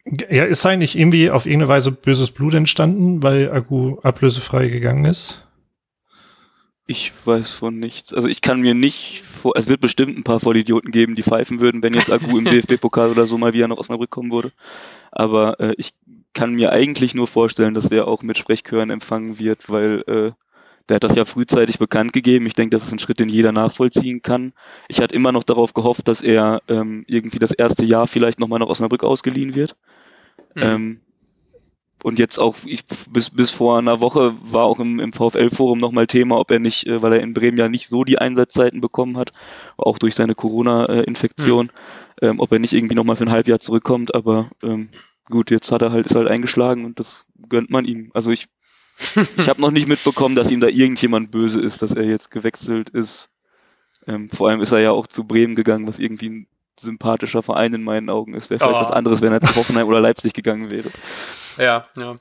Ja, 0.06 0.45
ist 0.45 0.65
eigentlich 0.65 0.98
irgendwie 0.98 1.30
auf 1.30 1.45
irgendeine 1.45 1.69
Weise 1.69 1.91
böses 1.91 2.31
Blut 2.31 2.56
entstanden, 2.56 3.21
weil 3.21 3.51
Agu 3.51 4.00
ablösefrei 4.01 4.69
gegangen 4.69 5.06
ist? 5.06 5.44
Ich 6.88 7.12
weiß 7.26 7.50
von 7.52 7.80
nichts. 7.80 8.14
Also 8.14 8.28
ich 8.28 8.42
kann 8.42 8.62
mir 8.62 8.76
nicht 8.76 9.24
vor, 9.24 9.54
es 9.56 9.68
wird 9.68 9.82
bestimmt 9.82 10.18
ein 10.18 10.24
paar 10.24 10.40
Vollidioten 10.40 10.92
geben, 10.92 11.16
die 11.16 11.24
pfeifen 11.24 11.60
würden, 11.60 11.82
wenn 11.82 11.94
jetzt 11.94 12.12
Agu 12.12 12.38
im 12.38 12.46
DFB-Pokal 12.46 13.10
oder 13.10 13.26
so 13.26 13.38
mal 13.40 13.54
wieder 13.54 13.68
nach 13.68 13.78
Osnabrück 13.78 14.12
kommen 14.12 14.32
würde. 14.32 14.52
Aber 15.12 15.60
äh, 15.60 15.74
ich 15.78 15.94
kann 16.34 16.54
mir 16.54 16.72
eigentlich 16.72 17.16
nur 17.16 17.28
vorstellen, 17.28 17.74
dass 17.74 17.90
der 17.90 18.08
auch 18.08 18.22
mit 18.22 18.38
Sprechchören 18.38 18.92
empfangen 18.92 19.40
wird, 19.40 19.70
weil 19.70 20.04
äh, 20.06 20.32
der 20.88 20.96
hat 20.96 21.04
das 21.04 21.16
ja 21.16 21.26
frühzeitig 21.26 21.80
bekannt 21.80 22.14
gegeben. 22.14 22.46
Ich 22.46 22.54
denke, 22.54 22.76
das 22.76 22.84
ist 22.84 22.92
ein 22.92 23.00
Schritt, 23.00 23.20
den 23.20 23.30
jeder 23.30 23.52
nachvollziehen 23.52 24.22
kann. 24.22 24.54
Ich 24.88 25.02
hatte 25.02 25.16
immer 25.16 25.32
noch 25.32 25.44
darauf 25.44 25.74
gehofft, 25.74 26.08
dass 26.08 26.22
er 26.22 26.62
ähm, 26.68 27.04
irgendwie 27.08 27.40
das 27.40 27.52
erste 27.52 27.84
Jahr 27.86 28.06
vielleicht 28.06 28.40
nochmal 28.40 28.60
nach 28.60 28.68
Osnabrück 28.68 29.04
ausgeliehen 29.04 29.56
wird. 29.56 29.76
Mhm. 30.54 30.62
Ähm, 30.62 31.02
und 32.03 32.19
jetzt 32.19 32.38
auch, 32.39 32.56
ich, 32.65 32.86
bis, 32.86 33.30
bis 33.30 33.51
vor 33.51 33.77
einer 33.77 34.00
Woche 34.00 34.36
war 34.44 34.65
auch 34.65 34.80
im, 34.80 35.00
im 35.00 35.13
VfL-Forum 35.13 35.80
nochmal 35.80 36.07
Thema, 36.07 36.38
ob 36.39 36.51
er 36.51 36.59
nicht, 36.59 36.86
äh, 36.86 37.01
weil 37.01 37.13
er 37.13 37.21
in 37.21 37.33
Bremen 37.33 37.57
ja 37.57 37.69
nicht 37.69 37.88
so 37.88 38.03
die 38.03 38.19
Einsatzzeiten 38.19 38.81
bekommen 38.81 39.18
hat, 39.18 39.33
auch 39.77 39.97
durch 39.97 40.13
seine 40.13 40.36
Corona-Infektion, 40.36 41.71
hm. 42.19 42.30
ähm, 42.30 42.39
ob 42.39 42.51
er 42.51 42.59
nicht 42.59 42.74
irgendwie 42.74 42.95
nochmal 42.95 43.15
für 43.15 43.25
ein 43.25 43.31
Halbjahr 43.31 43.59
zurückkommt. 43.59 44.13
Aber 44.13 44.50
ähm, 44.62 44.89
gut, 45.30 45.50
jetzt 45.51 45.71
hat 45.71 45.81
er 45.81 45.92
halt, 45.92 46.06
ist 46.06 46.15
halt 46.15 46.27
eingeschlagen 46.27 46.86
und 46.86 47.00
das 47.00 47.25
gönnt 47.50 47.71
man 47.71 47.86
ihm. 47.86 48.12
Also 48.13 48.31
ich, 48.31 48.50
ich 49.38 49.50
habe 49.50 49.62
noch 49.62 49.71
nicht 49.71 49.88
mitbekommen, 49.88 50.36
dass 50.36 50.51
ihm 50.51 50.59
da 50.59 50.68
irgendjemand 50.68 51.31
böse 51.31 51.59
ist, 51.59 51.81
dass 51.81 51.94
er 51.94 52.03
jetzt 52.03 52.30
gewechselt 52.30 52.89
ist. 52.89 53.30
Ähm, 54.07 54.30
vor 54.30 54.50
allem 54.50 54.62
ist 54.62 54.71
er 54.71 54.80
ja 54.80 54.91
auch 54.91 55.07
zu 55.07 55.24
Bremen 55.24 55.56
gegangen, 55.56 55.88
was 55.88 55.98
irgendwie 55.98 56.30
ein 56.30 56.48
sympathischer 56.80 57.44
Verein 57.44 57.74
in 57.74 57.83
meinen 57.83 58.10
Augen 58.10 58.33
ist. 58.33 58.50
Wäre 58.50 58.60
vielleicht 58.60 58.80
oh. 58.80 58.86
was 58.86 58.92
anderes, 58.92 59.22
wenn 59.22 59.33
er 59.33 59.42
zu 59.42 59.56
Hoffenheim 59.56 59.88
oder 59.88 60.00
Leipzig 60.00 60.33
gegangen 60.33 60.69
wäre. 60.69 60.89
Ja, 61.57 61.83
ja. 61.95 62.16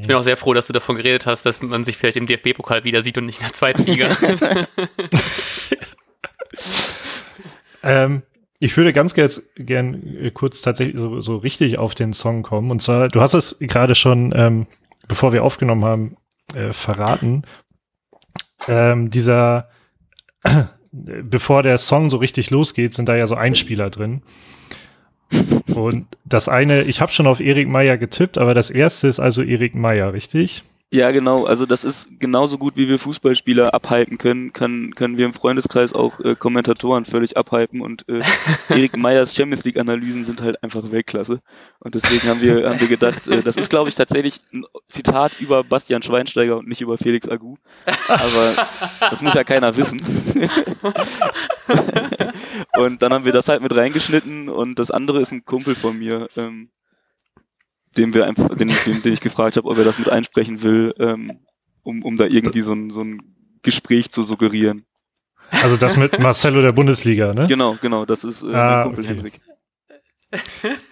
Ich 0.00 0.06
bin 0.06 0.16
auch 0.16 0.22
sehr 0.22 0.36
froh, 0.36 0.54
dass 0.54 0.66
du 0.66 0.72
davon 0.72 0.96
geredet 0.96 1.26
hast, 1.26 1.46
dass 1.46 1.62
man 1.62 1.84
sich 1.84 1.96
vielleicht 1.96 2.16
im 2.16 2.26
DFB-Pokal 2.26 2.84
wieder 2.84 3.02
sieht 3.02 3.16
und 3.16 3.26
nicht 3.26 3.40
in 3.40 3.46
der 3.46 3.54
zweiten 3.54 3.84
Liga. 3.84 4.16
ähm, 7.82 8.22
ich 8.58 8.76
würde 8.76 8.92
ganz 8.92 9.14
gern, 9.14 9.30
gern 9.56 10.30
kurz 10.34 10.60
tatsächlich 10.62 10.98
so, 10.98 11.20
so 11.20 11.36
richtig 11.36 11.78
auf 11.78 11.94
den 11.94 12.12
Song 12.12 12.42
kommen. 12.42 12.70
Und 12.70 12.82
zwar, 12.82 13.08
du 13.08 13.20
hast 13.20 13.34
es 13.34 13.58
gerade 13.60 13.94
schon, 13.94 14.32
ähm, 14.36 14.66
bevor 15.06 15.32
wir 15.32 15.44
aufgenommen 15.44 15.84
haben, 15.84 16.16
äh, 16.54 16.72
verraten. 16.72 17.42
Ähm, 18.66 19.10
dieser, 19.10 19.70
bevor 21.04 21.62
der 21.62 21.78
Song 21.78 22.10
so 22.10 22.16
richtig 22.18 22.50
losgeht, 22.50 22.94
sind 22.94 23.08
da 23.08 23.16
ja 23.16 23.26
so 23.26 23.34
Einspieler 23.34 23.90
drin. 23.90 24.22
Und 25.74 26.06
das 26.24 26.48
eine, 26.48 26.82
ich 26.82 27.00
habe 27.00 27.12
schon 27.12 27.26
auf 27.26 27.40
Erik 27.40 27.68
Meyer 27.68 27.98
getippt, 27.98 28.38
aber 28.38 28.54
das 28.54 28.70
erste 28.70 29.08
ist 29.08 29.20
also 29.20 29.42
Erik 29.42 29.74
Meyer, 29.74 30.12
richtig? 30.12 30.64
Ja, 30.90 31.10
genau. 31.10 31.44
Also 31.44 31.66
das 31.66 31.84
ist 31.84 32.08
genauso 32.18 32.56
gut, 32.56 32.78
wie 32.78 32.88
wir 32.88 32.98
Fußballspieler 32.98 33.74
abhypen 33.74 34.16
können, 34.16 34.54
können, 34.54 34.94
können 34.94 35.18
wir 35.18 35.26
im 35.26 35.34
Freundeskreis 35.34 35.92
auch 35.92 36.18
äh, 36.20 36.34
Kommentatoren 36.34 37.04
völlig 37.04 37.36
abhypen 37.36 37.82
und 37.82 38.08
äh, 38.08 38.22
Erik 38.70 38.96
Meyers 38.96 39.34
Champions 39.34 39.64
League 39.64 39.78
Analysen 39.78 40.24
sind 40.24 40.40
halt 40.40 40.62
einfach 40.62 40.90
Weltklasse. 40.90 41.40
Und 41.80 41.94
deswegen 41.94 42.26
haben 42.26 42.40
wir, 42.40 42.70
haben 42.70 42.80
wir 42.80 42.88
gedacht, 42.88 43.28
äh, 43.28 43.42
das 43.42 43.58
ist 43.58 43.68
glaube 43.68 43.90
ich 43.90 43.96
tatsächlich 43.96 44.40
ein 44.50 44.64
Zitat 44.88 45.32
über 45.40 45.62
Bastian 45.62 46.02
Schweinsteiger 46.02 46.56
und 46.56 46.68
nicht 46.68 46.80
über 46.80 46.96
Felix 46.96 47.28
Agu. 47.28 47.56
Aber 48.08 48.66
das 48.98 49.20
muss 49.20 49.34
ja 49.34 49.44
keiner 49.44 49.76
wissen. 49.76 50.00
und 52.78 53.02
dann 53.02 53.12
haben 53.12 53.26
wir 53.26 53.32
das 53.32 53.50
halt 53.50 53.60
mit 53.60 53.76
reingeschnitten 53.76 54.48
und 54.48 54.78
das 54.78 54.90
andere 54.90 55.20
ist 55.20 55.32
ein 55.32 55.44
Kumpel 55.44 55.74
von 55.74 55.98
mir. 55.98 56.30
Ähm, 56.38 56.70
dem 57.98 58.14
wir 58.14 58.26
einfach, 58.26 58.48
den, 58.48 58.72
den, 58.86 59.02
den 59.02 59.12
ich 59.12 59.20
gefragt 59.20 59.56
habe, 59.56 59.68
ob 59.68 59.76
er 59.76 59.84
das 59.84 59.98
mit 59.98 60.08
einsprechen 60.08 60.62
will, 60.62 60.94
ähm, 60.98 61.40
um, 61.82 62.02
um 62.02 62.16
da 62.16 62.24
irgendwie 62.24 62.62
so 62.62 62.72
ein, 62.72 62.90
so 62.90 63.02
ein 63.02 63.20
Gespräch 63.62 64.10
zu 64.10 64.22
suggerieren. 64.22 64.86
Also 65.50 65.76
das 65.76 65.96
mit 65.96 66.18
Marcelo 66.18 66.62
der 66.62 66.72
Bundesliga, 66.72 67.34
ne? 67.34 67.46
Genau, 67.46 67.76
genau, 67.80 68.04
das 68.04 68.24
ist 68.24 68.42
äh, 68.42 68.54
ah, 68.54 68.76
mein 68.76 68.84
Kumpel 68.84 69.04
okay. 69.04 69.14
Hendrik. 69.14 69.40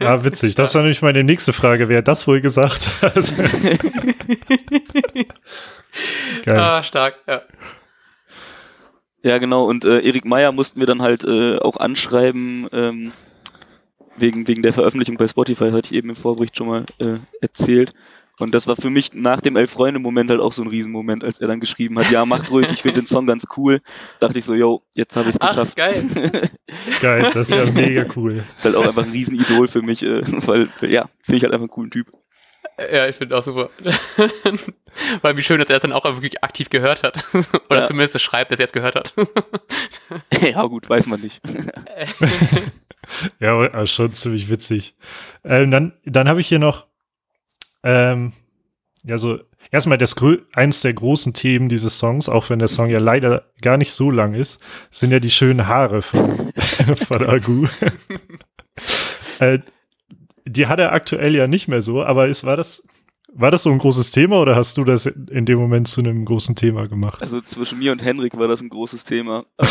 Ja, 0.00 0.24
witzig. 0.24 0.54
Das 0.54 0.74
war 0.74 0.80
nämlich 0.80 1.02
meine 1.02 1.22
nächste 1.22 1.52
Frage. 1.52 1.90
Wer 1.90 1.98
hat 1.98 2.08
das 2.08 2.26
wohl 2.26 2.40
gesagt 2.40 3.02
hat? 3.02 3.14
Geil. 6.44 6.58
Ah, 6.58 6.82
stark, 6.82 7.16
ja. 7.28 7.42
Ja, 9.22 9.36
genau. 9.38 9.64
Und 9.66 9.84
äh, 9.84 10.00
Erik 10.00 10.24
Meyer 10.24 10.52
mussten 10.52 10.80
wir 10.80 10.86
dann 10.86 11.02
halt 11.02 11.24
äh, 11.24 11.58
auch 11.58 11.76
anschreiben, 11.76 12.68
ähm, 12.72 13.12
wegen, 14.18 14.46
wegen 14.48 14.62
der 14.62 14.72
Veröffentlichung 14.72 15.16
bei 15.16 15.28
Spotify, 15.28 15.70
hatte 15.70 15.86
ich 15.86 15.92
eben 15.92 16.10
im 16.10 16.16
Vorbericht 16.16 16.56
schon 16.56 16.68
mal 16.68 16.84
äh, 16.98 17.18
erzählt. 17.40 17.92
Und 18.38 18.54
das 18.54 18.66
war 18.66 18.76
für 18.76 18.90
mich 18.90 19.14
nach 19.14 19.40
dem 19.40 19.56
Elf-Freunde-Moment 19.56 20.28
halt 20.28 20.40
auch 20.40 20.52
so 20.52 20.62
ein 20.62 20.68
Riesenmoment, 20.68 21.24
als 21.24 21.38
er 21.38 21.48
dann 21.48 21.58
geschrieben 21.58 21.98
hat, 21.98 22.10
ja, 22.10 22.26
macht 22.26 22.50
ruhig, 22.50 22.70
ich 22.70 22.82
finde 22.82 23.00
den 23.00 23.06
Song 23.06 23.26
ganz 23.26 23.46
cool. 23.56 23.80
Dachte 24.20 24.38
ich 24.38 24.44
so, 24.44 24.54
yo, 24.54 24.82
jetzt 24.94 25.16
habe 25.16 25.30
ich 25.30 25.36
es 25.36 25.40
geschafft. 25.40 25.76
geil. 25.76 26.04
geil, 27.00 27.30
das 27.32 27.48
ist 27.48 27.54
ja 27.54 27.64
mega 27.70 28.04
cool. 28.14 28.44
Ist 28.56 28.64
halt 28.64 28.76
auch 28.76 28.86
einfach 28.86 29.04
ein 29.04 29.10
Riesenidol 29.10 29.68
für 29.68 29.80
mich, 29.80 30.02
äh, 30.02 30.20
weil, 30.46 30.68
ja, 30.82 31.08
finde 31.22 31.36
ich 31.38 31.42
halt 31.44 31.54
einfach 31.54 31.62
einen 31.62 31.70
coolen 31.70 31.90
Typ. 31.90 32.12
Ja, 32.78 33.08
ich 33.08 33.16
finde 33.16 33.38
auch 33.38 33.42
super. 33.42 33.70
Weil 35.22 35.36
wie 35.36 35.42
schön, 35.42 35.58
dass 35.58 35.70
er 35.70 35.76
es 35.76 35.82
dann 35.82 35.92
auch 35.92 36.04
wirklich 36.04 36.44
aktiv 36.44 36.68
gehört 36.68 37.02
hat. 37.04 37.24
Oder 37.70 37.80
ja. 37.80 37.84
zumindest 37.86 38.20
schreibt, 38.20 38.52
dass 38.52 38.58
er 38.58 38.66
es 38.66 38.72
gehört 38.72 38.96
hat. 38.96 39.14
ja, 40.42 40.62
gut, 40.64 40.88
weiß 40.88 41.06
man 41.06 41.20
nicht. 41.20 41.40
ja, 43.40 43.86
schon 43.86 44.12
ziemlich 44.12 44.48
witzig. 44.48 44.94
Ähm, 45.44 45.70
dann 45.70 45.92
dann 46.04 46.28
habe 46.28 46.40
ich 46.40 46.48
hier 46.48 46.58
noch, 46.58 46.86
ähm, 47.82 48.32
ja, 49.04 49.18
so 49.18 49.38
erstmal 49.70 49.98
das 49.98 50.16
eins 50.54 50.80
der 50.82 50.94
großen 50.94 51.32
Themen 51.34 51.68
dieses 51.68 51.98
Songs, 51.98 52.28
auch 52.28 52.50
wenn 52.50 52.58
der 52.58 52.68
Song 52.68 52.88
ja 52.88 52.98
leider 52.98 53.44
gar 53.60 53.76
nicht 53.76 53.92
so 53.92 54.10
lang 54.10 54.34
ist, 54.34 54.60
sind 54.90 55.10
ja 55.10 55.20
die 55.20 55.30
schönen 55.30 55.66
Haare 55.66 56.02
von, 56.02 56.52
von 56.96 57.26
Agu. 57.26 57.66
äh, 59.38 59.58
die 60.44 60.66
hat 60.66 60.78
er 60.78 60.92
aktuell 60.92 61.34
ja 61.34 61.46
nicht 61.46 61.68
mehr 61.68 61.82
so, 61.82 62.04
aber 62.04 62.28
es 62.28 62.44
war 62.44 62.56
das, 62.56 62.86
war 63.38 63.50
das 63.50 63.62
so 63.62 63.70
ein 63.70 63.78
großes 63.78 64.10
Thema 64.10 64.40
oder 64.40 64.56
hast 64.56 64.76
du 64.76 64.84
das 64.84 65.06
in 65.06 65.44
dem 65.44 65.58
Moment 65.58 65.88
zu 65.88 66.00
einem 66.00 66.24
großen 66.24 66.56
Thema 66.56 66.88
gemacht? 66.88 67.20
Also 67.20 67.40
zwischen 67.40 67.78
mir 67.78 67.92
und 67.92 68.02
Henrik 68.02 68.36
war 68.38 68.48
das 68.48 68.60
ein 68.60 68.68
großes 68.68 69.04
Thema, 69.04 69.44
aber 69.56 69.68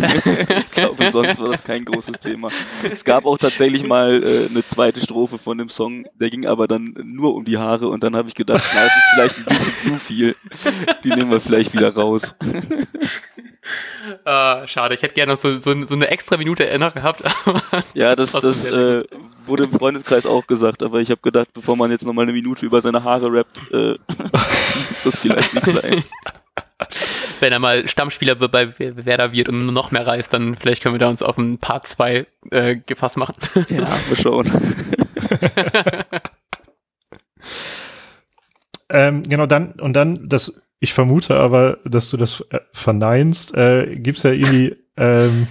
ich 0.58 0.70
glaube, 0.70 1.10
sonst 1.10 1.40
war 1.40 1.50
das 1.50 1.64
kein 1.64 1.84
großes 1.84 2.20
Thema. 2.20 2.48
Es 2.90 3.04
gab 3.04 3.26
auch 3.26 3.38
tatsächlich 3.38 3.86
mal 3.86 4.22
äh, 4.22 4.48
eine 4.48 4.64
zweite 4.64 5.00
Strophe 5.00 5.38
von 5.38 5.58
dem 5.58 5.68
Song, 5.68 6.06
der 6.14 6.30
ging 6.30 6.46
aber 6.46 6.68
dann 6.68 6.94
nur 7.02 7.34
um 7.34 7.44
die 7.44 7.58
Haare 7.58 7.88
und 7.88 8.02
dann 8.04 8.14
habe 8.14 8.28
ich 8.28 8.34
gedacht, 8.34 8.62
na, 8.74 8.84
das 8.84 8.96
ist 8.96 9.02
vielleicht 9.14 9.38
ein 9.38 9.44
bisschen 9.44 9.92
zu 9.92 9.98
viel. 9.98 10.36
Die 11.04 11.10
nehmen 11.10 11.30
wir 11.30 11.40
vielleicht 11.40 11.74
wieder 11.74 11.94
raus. 11.94 12.34
Uh, 14.24 14.66
schade, 14.66 14.94
ich 14.94 15.02
hätte 15.02 15.14
gerne 15.14 15.32
noch 15.32 15.38
so, 15.38 15.56
so, 15.56 15.84
so, 15.84 15.94
eine 15.94 16.08
extra 16.08 16.36
Minute 16.36 16.66
erinnert 16.66 16.94
gehabt. 16.94 17.22
ja, 17.94 18.16
das, 18.16 18.32
das 18.32 18.64
äh, 18.64 19.04
wurde 19.50 19.64
im 19.64 19.72
Freundeskreis 19.72 20.24
auch 20.24 20.46
gesagt, 20.46 20.82
aber 20.82 21.00
ich 21.00 21.10
habe 21.10 21.20
gedacht, 21.20 21.52
bevor 21.52 21.76
man 21.76 21.90
jetzt 21.90 22.06
nochmal 22.06 22.22
eine 22.22 22.32
Minute 22.32 22.64
über 22.64 22.80
seine 22.80 23.04
Haare 23.04 23.30
rappt, 23.30 23.60
äh, 23.72 23.96
muss 24.88 25.02
das 25.04 25.16
vielleicht 25.16 25.54
nicht 25.54 25.66
sein. 25.66 26.04
Wenn 27.40 27.52
er 27.52 27.58
mal 27.58 27.86
Stammspieler 27.86 28.36
bei 28.36 28.78
Werder 28.78 29.32
wird 29.32 29.50
und 29.50 29.66
noch 29.66 29.90
mehr 29.90 30.06
reist, 30.06 30.32
dann 30.32 30.56
vielleicht 30.56 30.82
können 30.82 30.94
wir 30.94 30.98
da 30.98 31.08
uns 31.08 31.22
auf 31.22 31.36
ein 31.36 31.58
Part 31.58 31.86
2 31.86 32.26
äh, 32.50 32.76
gefasst 32.76 33.18
machen. 33.18 33.34
Ja, 33.68 33.80
mal 34.08 34.16
schauen. 34.16 34.50
ähm, 38.88 39.22
genau, 39.28 39.44
dann, 39.44 39.72
und 39.72 39.92
dann 39.92 40.28
das 40.28 40.62
ich 40.80 40.94
vermute 40.94 41.36
aber, 41.36 41.78
dass 41.84 42.10
du 42.10 42.16
das 42.16 42.40
äh, 42.50 42.60
verneinst. 42.72 43.54
Äh, 43.54 43.96
gibt's 43.96 44.22
ja 44.22 44.32
irgendwie 44.32 44.76
ähm, 44.96 45.46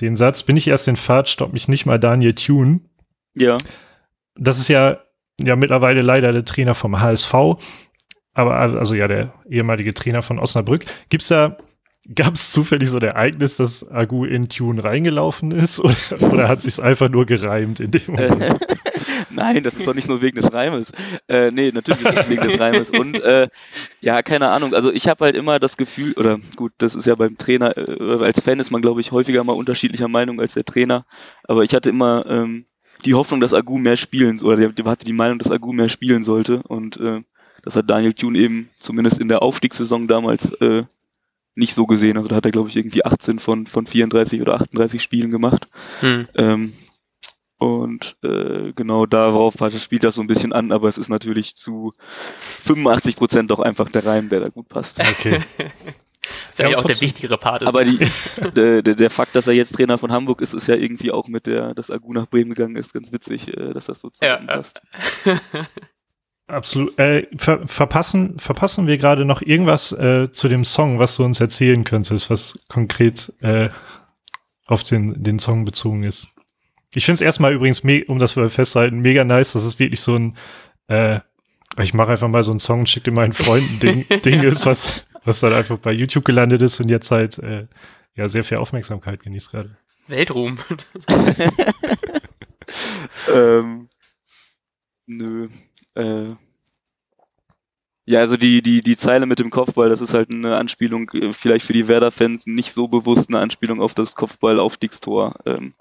den 0.00 0.16
Satz, 0.16 0.44
bin 0.44 0.56
ich 0.56 0.68
erst 0.68 0.86
in 0.88 0.96
Fahrt, 0.96 1.28
stopp 1.28 1.52
mich 1.52 1.68
nicht 1.68 1.86
mal 1.86 1.98
Daniel 1.98 2.34
Thune. 2.34 2.80
Ja. 3.34 3.58
Das 4.36 4.58
ist 4.58 4.68
ja, 4.68 4.98
ja 5.40 5.56
mittlerweile 5.56 6.02
leider 6.02 6.32
der 6.32 6.44
Trainer 6.44 6.74
vom 6.74 7.00
HSV, 7.00 7.34
aber 8.34 8.56
also 8.56 8.94
ja 8.94 9.08
der 9.08 9.32
ehemalige 9.48 9.94
Trainer 9.94 10.22
von 10.22 10.38
Osnabrück. 10.38 10.84
Gibt's 11.08 11.28
da 11.28 11.56
Gab 12.14 12.34
es 12.34 12.52
zufällig 12.52 12.90
so 12.90 12.98
ein 12.98 13.02
Ereignis, 13.02 13.56
dass 13.56 13.90
Agu 13.90 14.26
in 14.26 14.50
Tune 14.50 14.84
reingelaufen 14.84 15.52
ist 15.52 15.80
oder, 15.84 15.96
oder 16.32 16.48
hat 16.48 16.60
sich's 16.60 16.78
einfach 16.78 17.08
nur 17.08 17.24
gereimt 17.24 17.80
in 17.80 17.92
dem 17.92 18.02
Moment? 18.08 18.60
Nein, 19.30 19.62
das 19.62 19.74
ist 19.74 19.86
doch 19.86 19.94
nicht 19.94 20.06
nur 20.06 20.20
wegen 20.20 20.40
des 20.40 20.52
Reimes. 20.52 20.92
Äh, 21.28 21.50
nee, 21.50 21.72
natürlich 21.72 22.04
ist 22.04 22.16
das 22.16 22.28
wegen 22.28 22.42
des 22.42 22.60
Reimes. 22.60 22.90
Und 22.90 23.20
äh, 23.20 23.48
ja, 24.00 24.22
keine 24.22 24.50
Ahnung. 24.50 24.74
Also 24.74 24.92
ich 24.92 25.08
habe 25.08 25.24
halt 25.24 25.34
immer 25.34 25.58
das 25.58 25.76
Gefühl, 25.76 26.12
oder 26.12 26.38
gut, 26.56 26.72
das 26.78 26.94
ist 26.94 27.06
ja 27.06 27.14
beim 27.14 27.36
Trainer, 27.36 27.76
äh, 27.76 28.24
als 28.24 28.40
Fan 28.40 28.60
ist 28.60 28.70
man, 28.70 28.82
glaube 28.82 29.00
ich, 29.00 29.10
häufiger 29.10 29.42
mal 29.42 29.54
unterschiedlicher 29.54 30.08
Meinung 30.08 30.40
als 30.40 30.54
der 30.54 30.64
Trainer. 30.64 31.04
Aber 31.44 31.64
ich 31.64 31.74
hatte 31.74 31.90
immer 31.90 32.24
ähm, 32.28 32.66
die 33.04 33.14
Hoffnung, 33.14 33.40
dass 33.40 33.54
Agu 33.54 33.78
mehr 33.78 33.96
spielen, 33.96 34.40
oder 34.40 34.56
der, 34.56 34.68
der 34.70 34.84
hatte 34.84 35.04
die 35.04 35.12
Meinung, 35.12 35.38
dass 35.38 35.50
Agu 35.50 35.72
mehr 35.72 35.88
spielen 35.88 36.22
sollte. 36.22 36.62
Und 36.62 36.98
äh, 36.98 37.22
das 37.62 37.76
hat 37.76 37.88
Daniel 37.88 38.14
Thune 38.14 38.38
eben 38.38 38.70
zumindest 38.78 39.20
in 39.20 39.28
der 39.28 39.42
Aufstiegssaison 39.42 40.08
damals 40.08 40.52
äh, 40.60 40.84
nicht 41.54 41.74
so 41.74 41.86
gesehen. 41.86 42.16
Also 42.16 42.28
da 42.28 42.36
hat 42.36 42.44
er, 42.44 42.50
glaube 42.50 42.68
ich, 42.68 42.76
irgendwie 42.76 43.04
18 43.04 43.38
von, 43.38 43.66
von 43.66 43.86
34 43.86 44.40
oder 44.40 44.54
38 44.54 45.02
Spielen 45.02 45.30
gemacht. 45.30 45.68
Hm. 46.00 46.28
Ähm, 46.34 46.72
und 47.58 48.16
äh, 48.22 48.72
genau 48.74 49.06
darauf 49.06 49.60
hat, 49.60 49.72
spielt 49.74 50.04
das 50.04 50.16
so 50.16 50.20
ein 50.20 50.26
bisschen 50.26 50.52
an, 50.52 50.72
aber 50.72 50.88
es 50.88 50.98
ist 50.98 51.08
natürlich 51.08 51.54
zu 51.54 51.94
85 52.60 53.16
Prozent 53.16 53.50
doch 53.50 53.60
einfach 53.60 53.88
der 53.88 54.04
Reim, 54.04 54.28
der 54.28 54.40
da 54.40 54.48
gut 54.48 54.68
passt. 54.68 55.00
Okay. 55.00 55.40
Das 56.56 56.66
ist 56.66 56.70
ja, 56.70 56.76
ja 56.76 56.78
auch 56.78 56.86
der 56.86 57.00
wichtigere 57.00 57.36
Part. 57.36 57.62
Ist 57.62 57.68
aber 57.68 57.84
die, 57.84 57.98
der, 58.54 58.82
der, 58.82 59.10
Fakt, 59.10 59.34
dass 59.34 59.48
er 59.48 59.54
jetzt 59.54 59.74
Trainer 59.74 59.98
von 59.98 60.12
Hamburg 60.12 60.40
ist, 60.40 60.54
ist 60.54 60.68
ja 60.68 60.76
irgendwie 60.76 61.10
auch 61.10 61.26
mit 61.26 61.46
der, 61.46 61.74
dass 61.74 61.90
Agu 61.90 62.12
nach 62.12 62.26
Bremen 62.26 62.54
gegangen 62.54 62.76
ist, 62.76 62.94
ganz 62.94 63.10
witzig, 63.12 63.48
äh, 63.48 63.72
dass 63.72 63.86
das 63.86 64.00
so 64.00 64.10
zusammenpasst. 64.10 64.82
Ja. 65.24 65.40
Absolut. 66.46 66.96
Äh, 66.98 67.26
ver 67.36 67.66
verpassen, 67.66 68.38
verpassen 68.38 68.86
wir 68.86 68.98
gerade 68.98 69.24
noch 69.24 69.42
irgendwas 69.42 69.92
äh, 69.92 70.30
zu 70.30 70.48
dem 70.48 70.64
Song, 70.64 70.98
was 71.00 71.16
du 71.16 71.24
uns 71.24 71.40
erzählen 71.40 71.82
könntest, 71.82 72.30
was 72.30 72.58
konkret 72.68 73.32
äh, 73.40 73.70
auf 74.66 74.84
den, 74.84 75.22
den 75.22 75.40
Song 75.40 75.64
bezogen 75.64 76.04
ist? 76.04 76.28
Ich 76.92 77.04
finde 77.04 77.14
es 77.14 77.20
erstmal 77.22 77.52
übrigens, 77.54 77.82
um 78.06 78.18
das 78.20 78.32
festzuhalten, 78.32 79.00
mega 79.00 79.24
nice, 79.24 79.54
dass 79.54 79.64
es 79.64 79.80
wirklich 79.80 80.00
so 80.00 80.14
ein, 80.14 80.36
äh, 80.86 81.18
ich 81.82 81.94
mache 81.94 82.12
einfach 82.12 82.28
mal 82.28 82.44
so 82.44 82.52
einen 82.52 82.60
Song 82.60 82.80
und 82.80 82.88
schicke 82.88 83.10
meinen 83.10 83.32
Freunden 83.32 83.80
Ding, 83.80 84.06
Ding 84.24 84.42
ist, 84.42 84.64
was, 84.66 85.04
was 85.24 85.40
dann 85.40 85.52
einfach 85.52 85.78
bei 85.78 85.92
YouTube 85.92 86.24
gelandet 86.24 86.62
ist 86.62 86.80
und 86.80 86.88
jetzt 86.88 87.10
halt 87.10 87.38
äh, 87.38 87.66
ja 88.14 88.28
sehr 88.28 88.44
viel 88.44 88.58
Aufmerksamkeit 88.58 89.22
genießt 89.22 89.50
gerade. 89.50 89.76
Weltruhm. 90.06 90.58
ähm, 93.32 93.88
nö. 95.06 95.48
Äh, 95.94 96.30
ja, 98.06 98.20
also 98.20 98.36
die, 98.36 98.60
die, 98.60 98.82
die 98.82 98.96
Zeile 98.96 99.24
mit 99.24 99.38
dem 99.38 99.48
Kopfball, 99.48 99.88
das 99.88 100.02
ist 100.02 100.12
halt 100.12 100.30
eine 100.32 100.56
Anspielung, 100.56 101.10
äh, 101.14 101.32
vielleicht 101.32 101.64
für 101.64 101.72
die 101.72 101.88
Werder-Fans 101.88 102.46
nicht 102.46 102.72
so 102.72 102.86
bewusst 102.86 103.30
eine 103.30 103.38
Anspielung 103.38 103.80
auf 103.80 103.94
das 103.94 104.14
Kopfball-Aufstiegstor. 104.14 105.36
Ähm, 105.46 105.74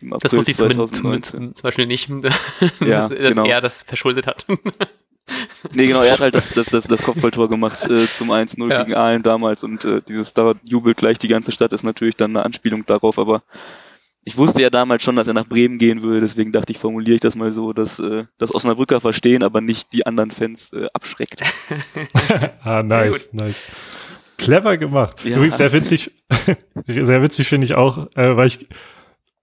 das 0.00 0.32
wusste 0.32 0.52
ich 0.52 0.56
zumindest, 0.56 0.94
zumindest, 0.94 1.32
zum 1.32 1.54
Beispiel 1.62 1.86
nicht, 1.86 2.08
ja, 2.80 3.08
dass, 3.08 3.08
dass 3.08 3.34
genau. 3.34 3.46
er 3.46 3.60
das 3.60 3.82
verschuldet 3.82 4.28
hat. 4.28 4.46
nee, 5.72 5.86
genau, 5.86 6.02
er 6.02 6.12
hat 6.12 6.20
halt 6.20 6.34
das, 6.34 6.50
das, 6.50 6.66
das, 6.66 6.86
das 6.86 7.02
Kopfballtor 7.02 7.48
gemacht 7.48 7.84
äh, 7.84 8.06
zum 8.06 8.30
1-0 8.30 8.70
ja. 8.70 8.82
gegen 8.82 8.94
Aalen 8.94 9.22
damals 9.22 9.64
und 9.64 9.84
äh, 9.84 10.02
dieses 10.06 10.34
da 10.34 10.54
jubelt 10.64 10.96
gleich 10.96 11.18
die 11.18 11.28
ganze 11.28 11.52
Stadt 11.52 11.72
ist 11.72 11.84
natürlich 11.84 12.16
dann 12.16 12.36
eine 12.36 12.44
Anspielung 12.44 12.86
darauf, 12.86 13.18
aber 13.18 13.42
ich 14.24 14.36
wusste 14.36 14.60
ja 14.60 14.68
damals 14.68 15.02
schon, 15.02 15.16
dass 15.16 15.26
er 15.26 15.34
nach 15.34 15.46
Bremen 15.46 15.78
gehen 15.78 16.02
würde, 16.02 16.20
deswegen 16.20 16.52
dachte 16.52 16.72
ich, 16.72 16.78
formuliere 16.78 17.14
ich 17.14 17.20
das 17.20 17.34
mal 17.34 17.50
so, 17.50 17.72
dass 17.72 17.98
äh, 17.98 18.24
das 18.36 18.54
Osnabrücker 18.54 19.00
verstehen, 19.00 19.42
aber 19.42 19.60
nicht 19.60 19.92
die 19.92 20.04
anderen 20.04 20.30
Fans 20.30 20.72
äh, 20.72 20.86
abschreckt. 20.92 21.42
ah, 22.62 22.82
nice, 22.82 23.30
nice. 23.32 23.56
Clever 24.36 24.76
gemacht. 24.76 25.24
Ja. 25.24 25.36
Übrigens 25.36 25.56
sehr 25.56 25.72
witzig, 25.72 26.12
sehr 26.86 27.22
witzig 27.22 27.48
finde 27.48 27.64
ich 27.64 27.74
auch, 27.74 28.06
äh, 28.16 28.36
weil 28.36 28.48
ich 28.48 28.68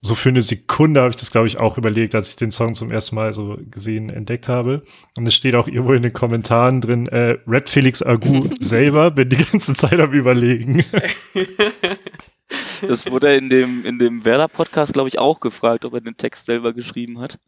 so 0.05 0.15
für 0.15 0.29
eine 0.29 0.41
Sekunde 0.41 1.01
habe 1.01 1.09
ich 1.09 1.15
das, 1.15 1.31
glaube 1.31 1.47
ich, 1.47 1.59
auch 1.59 1.77
überlegt, 1.77 2.15
als 2.15 2.29
ich 2.29 2.35
den 2.35 2.51
Song 2.51 2.75
zum 2.75 2.91
ersten 2.91 3.15
Mal 3.15 3.33
so 3.33 3.57
gesehen, 3.71 4.09
entdeckt 4.09 4.47
habe. 4.47 4.83
Und 5.17 5.25
es 5.25 5.33
steht 5.33 5.55
auch 5.55 5.67
irgendwo 5.67 5.93
in 5.93 6.03
den 6.03 6.13
Kommentaren 6.13 6.79
drin, 6.79 7.07
äh, 7.07 7.37
Red 7.47 7.69
Felix 7.69 8.03
Agu 8.03 8.47
selber 8.59 9.11
bin 9.11 9.29
die 9.29 9.37
ganze 9.37 9.73
Zeit 9.73 9.99
am 9.99 10.11
überlegen. 10.13 10.85
Das 12.87 13.09
wurde 13.09 13.35
in 13.35 13.49
dem, 13.49 13.83
in 13.83 13.97
dem 13.97 14.23
Werder-Podcast, 14.23 14.93
glaube 14.93 15.09
ich, 15.09 15.17
auch 15.17 15.39
gefragt, 15.39 15.85
ob 15.85 15.93
er 15.95 16.01
den 16.01 16.17
Text 16.17 16.45
selber 16.45 16.73
geschrieben 16.73 17.19
hat. 17.19 17.39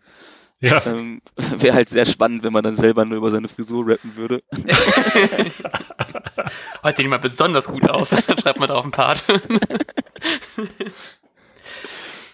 Ja. 0.59 0.83
Ähm, 0.85 1.21
Wäre 1.57 1.75
halt 1.75 1.89
sehr 1.89 2.05
spannend, 2.05 2.43
wenn 2.43 2.53
man 2.53 2.63
dann 2.63 2.75
selber 2.75 3.05
nur 3.05 3.17
über 3.17 3.29
seine 3.29 3.47
Frisur 3.47 3.87
rappen 3.87 4.15
würde. 4.15 4.41
Heute 6.83 6.97
sieht 6.97 7.05
jemand 7.05 7.21
besonders 7.21 7.67
gut 7.67 7.87
aus, 7.89 8.09
dann 8.09 8.37
schreibt 8.39 8.59
man 8.59 8.69
da 8.69 8.75
auf 8.75 8.83
den 8.83 8.91
Part. 8.91 9.23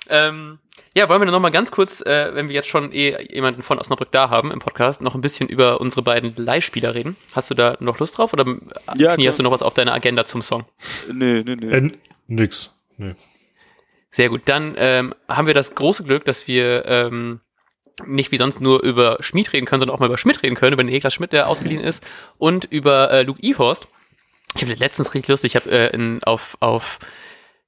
Ähm, 0.10 0.60
ja, 0.96 1.10
wollen 1.10 1.22
wir 1.22 1.32
noch 1.32 1.40
mal 1.40 1.50
ganz 1.50 1.72
kurz, 1.72 2.02
äh, 2.02 2.36
wenn 2.36 2.50
wir 2.50 2.56
jetzt 2.56 2.68
schon 2.68 2.92
eh 2.92 3.18
jemanden 3.34 3.64
von 3.64 3.80
Osnabrück 3.80 4.12
da 4.12 4.30
haben 4.30 4.52
im 4.52 4.60
Podcast, 4.60 5.02
noch 5.02 5.16
ein 5.16 5.22
bisschen 5.22 5.50
über 5.50 5.82
unsere 5.82 6.04
beiden 6.04 6.36
Leihspieler 6.36 6.94
reden. 6.94 7.16
Hast 7.32 7.50
du 7.50 7.56
da 7.56 7.78
noch 7.80 8.00
Lust 8.00 8.18
drauf 8.18 8.34
oder 8.34 8.46
ja, 8.96 9.16
hast 9.18 9.40
du 9.40 9.44
noch 9.44 9.52
was 9.52 9.64
auf 9.64 9.74
deiner 9.74 9.94
Agenda 9.94 10.26
zum 10.26 10.42
Song? 10.42 10.66
Nee, 11.12 11.44
nee, 11.46 11.56
nee. 11.56 11.72
Äh, 11.72 11.92
nix. 12.28 12.80
Nee. 12.98 13.16
Sehr 14.12 14.30
gut. 14.30 14.44
Dann 14.46 14.76
ähm, 14.78 15.16
haben 15.28 15.48
wir 15.48 15.56
das 15.56 15.74
große 15.74 16.04
Glück, 16.04 16.26
dass 16.26 16.48
wir 16.48 16.86
ähm, 16.86 17.40
nicht 18.06 18.32
wie 18.32 18.38
sonst 18.38 18.62
nur 18.62 18.84
über 18.84 19.18
Schmid 19.22 19.54
reden 19.54 19.66
können, 19.66 19.80
sondern 19.80 19.96
auch 19.96 20.00
mal 20.00 20.08
über 20.08 20.18
Schmidt 20.20 20.44
reden 20.44 20.56
können, 20.56 20.74
über 20.74 20.84
den 20.84 20.92
Niklas 20.92 21.14
Schmidt, 21.14 21.34
der 21.34 21.48
ausgeliehen 21.48 21.82
ist, 21.82 22.04
und 22.38 22.66
über 22.66 23.10
äh, 23.12 23.24
Luke 23.24 23.42
Ehorst. 23.42 23.88
Ich 24.56 24.62
habe 24.62 24.74
letztens 24.74 25.14
richtig 25.16 25.30
lustig, 25.30 25.56
ich 25.56 25.62
habe 25.62 25.72
äh, 25.72 26.20
auf, 26.24 26.58
auf 26.60 27.00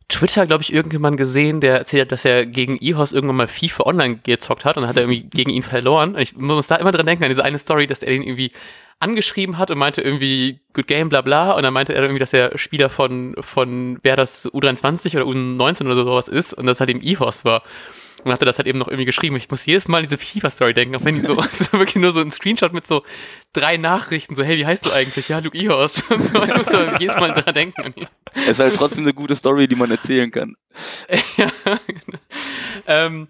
Twitter, 0.08 0.46
glaube 0.46 0.62
ich, 0.62 0.72
irgendjemand 0.72 1.18
gesehen, 1.18 1.62
der 1.62 1.80
erzählt 1.80 2.04
hat, 2.04 2.12
dass 2.12 2.26
er 2.26 2.46
gegen 2.46 2.78
Ehorst 2.78 3.12
irgendwann 3.12 3.38
mal 3.38 3.48
FIFA 3.48 3.84
online 3.86 4.20
gezockt 4.24 4.64
hat 4.64 4.78
und 4.78 4.84
dann 4.84 4.90
hat 4.90 4.98
er 4.98 5.04
irgendwie 5.04 5.24
gegen 5.24 5.50
ihn 5.50 5.64
verloren. 5.64 6.16
Ich 6.18 6.38
muss 6.38 6.68
da 6.68 6.76
immer 6.76 6.92
dran 6.92 7.06
denken, 7.06 7.24
an 7.24 7.30
diese 7.30 7.44
eine 7.44 7.58
Story, 7.58 7.88
dass 7.88 8.04
er 8.04 8.14
ihn 8.14 8.22
irgendwie 8.22 8.52
angeschrieben 9.00 9.58
hat 9.58 9.72
und 9.72 9.78
meinte 9.78 10.02
irgendwie 10.02 10.60
Good 10.74 10.88
Game, 10.88 11.10
bla 11.10 11.22
bla. 11.22 11.54
Und 11.54 11.64
dann 11.64 11.74
meinte 11.74 11.94
er 11.94 12.02
irgendwie, 12.04 12.20
dass 12.20 12.34
er 12.34 12.58
Spieler 12.58 12.90
von, 12.90 13.36
von 13.40 14.00
wer 14.04 14.16
das 14.16 14.48
U23 14.52 15.16
oder 15.16 15.26
U19 15.26 15.86
oder 15.86 15.96
sowas 15.96 16.28
ist 16.28 16.54
und 16.54 16.66
das 16.66 16.80
halt 16.80 16.90
eben 16.90 17.02
E-Horse 17.04 17.44
war. 17.44 17.64
Und 18.26 18.32
hatte 18.32 18.44
das 18.44 18.58
halt 18.58 18.68
eben 18.68 18.80
noch 18.80 18.88
irgendwie 18.88 19.06
geschrieben. 19.06 19.36
Ich 19.36 19.52
muss 19.52 19.68
jedes 19.68 19.88
Mal 19.88 20.00
an 20.00 20.04
diese 20.04 20.18
FIFA-Story 20.18 20.74
denken, 20.74 20.96
auch 20.96 21.06
wenn 21.06 21.14
die 21.14 21.22
so, 21.22 21.40
so 21.50 21.74
wirklich 21.74 21.98
nur 21.98 22.12
so 22.12 22.22
ein 22.22 22.32
Screenshot 22.32 22.74
mit 22.74 22.88
so 22.88 23.04
drei 23.54 23.78
Nachrichten, 23.78 24.34
so, 24.34 24.44
hey, 24.44 24.58
wie 24.58 24.66
heißt 24.66 24.84
du 24.88 24.92
eigentlich? 24.92 25.30
Ja, 25.30 25.38
Luke 25.38 25.56
Ihorst. 25.56 26.10
Und 26.10 26.24
so, 26.24 26.44
ich 26.44 26.58
muss 26.58 26.66
da 26.66 26.98
jedes 26.98 27.16
Mal 27.18 27.34
dran 27.34 27.54
denken. 27.54 28.08
Es 28.34 28.48
ist 28.48 28.60
halt 28.62 28.76
trotzdem 28.76 29.04
eine 29.04 29.14
gute 29.14 29.36
Story, 29.36 29.68
die 29.68 29.76
man 29.76 29.92
erzählen 29.92 30.32
kann. 30.32 30.56
ja, 31.38 31.52
genau. 31.86 32.18
ähm, 32.88 33.28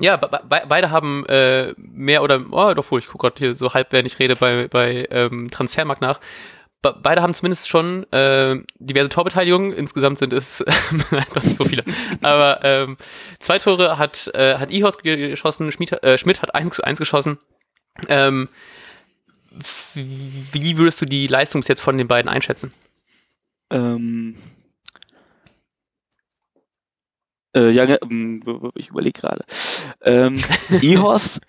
ja, 0.00 0.16
be 0.16 0.28
be 0.28 0.62
beide 0.66 0.90
haben 0.90 1.26
äh, 1.26 1.74
mehr 1.76 2.22
oder, 2.22 2.42
oh, 2.50 2.72
doch 2.72 2.90
wohl, 2.90 3.00
ich 3.00 3.08
gucke 3.08 3.26
gerade 3.26 3.38
hier 3.38 3.54
so 3.54 3.74
halb, 3.74 3.92
während 3.92 4.06
ich 4.06 4.18
rede, 4.18 4.34
bei, 4.34 4.66
bei 4.66 5.06
ähm, 5.10 5.50
Transfermarkt 5.50 6.00
nach. 6.00 6.20
Be 6.82 6.96
beide 7.00 7.22
haben 7.22 7.32
zumindest 7.32 7.68
schon 7.68 8.10
äh, 8.12 8.56
diverse 8.78 9.08
Torbeteiligungen. 9.08 9.72
Insgesamt 9.72 10.18
sind 10.18 10.32
es 10.32 10.58
doch 11.34 11.42
nicht 11.42 11.56
so 11.56 11.64
viele. 11.64 11.84
Aber 12.20 12.60
ähm, 12.64 12.96
zwei 13.38 13.58
Tore 13.58 13.98
hat, 13.98 14.30
äh, 14.34 14.56
hat 14.56 14.70
Ihos 14.72 14.98
geschossen, 14.98 15.70
Schmidt, 15.70 15.92
äh, 16.02 16.18
Schmidt 16.18 16.42
hat 16.42 16.54
eins, 16.54 16.80
eins 16.80 16.98
geschossen. 16.98 17.38
Ähm, 18.08 18.48
wie 20.52 20.76
würdest 20.76 21.00
du 21.00 21.06
die 21.06 21.26
Leistung 21.26 21.62
jetzt 21.62 21.82
von 21.82 21.98
den 21.98 22.08
beiden 22.08 22.28
einschätzen? 22.28 22.72
Ähm, 23.70 24.36
äh, 27.54 27.70
ja, 27.70 27.84
ähm, 28.02 28.72
ich 28.74 28.88
überlege 28.88 29.20
gerade. 29.20 29.44
Ähm, 30.02 30.42
Ihorst, 30.80 31.42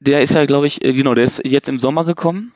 der 0.00 0.22
ist 0.22 0.34
ja, 0.34 0.44
glaube 0.44 0.66
ich, 0.66 0.84
äh, 0.84 0.92
genau, 0.92 1.14
der 1.14 1.24
ist 1.24 1.40
jetzt 1.44 1.68
im 1.68 1.78
Sommer 1.78 2.04
gekommen. 2.04 2.52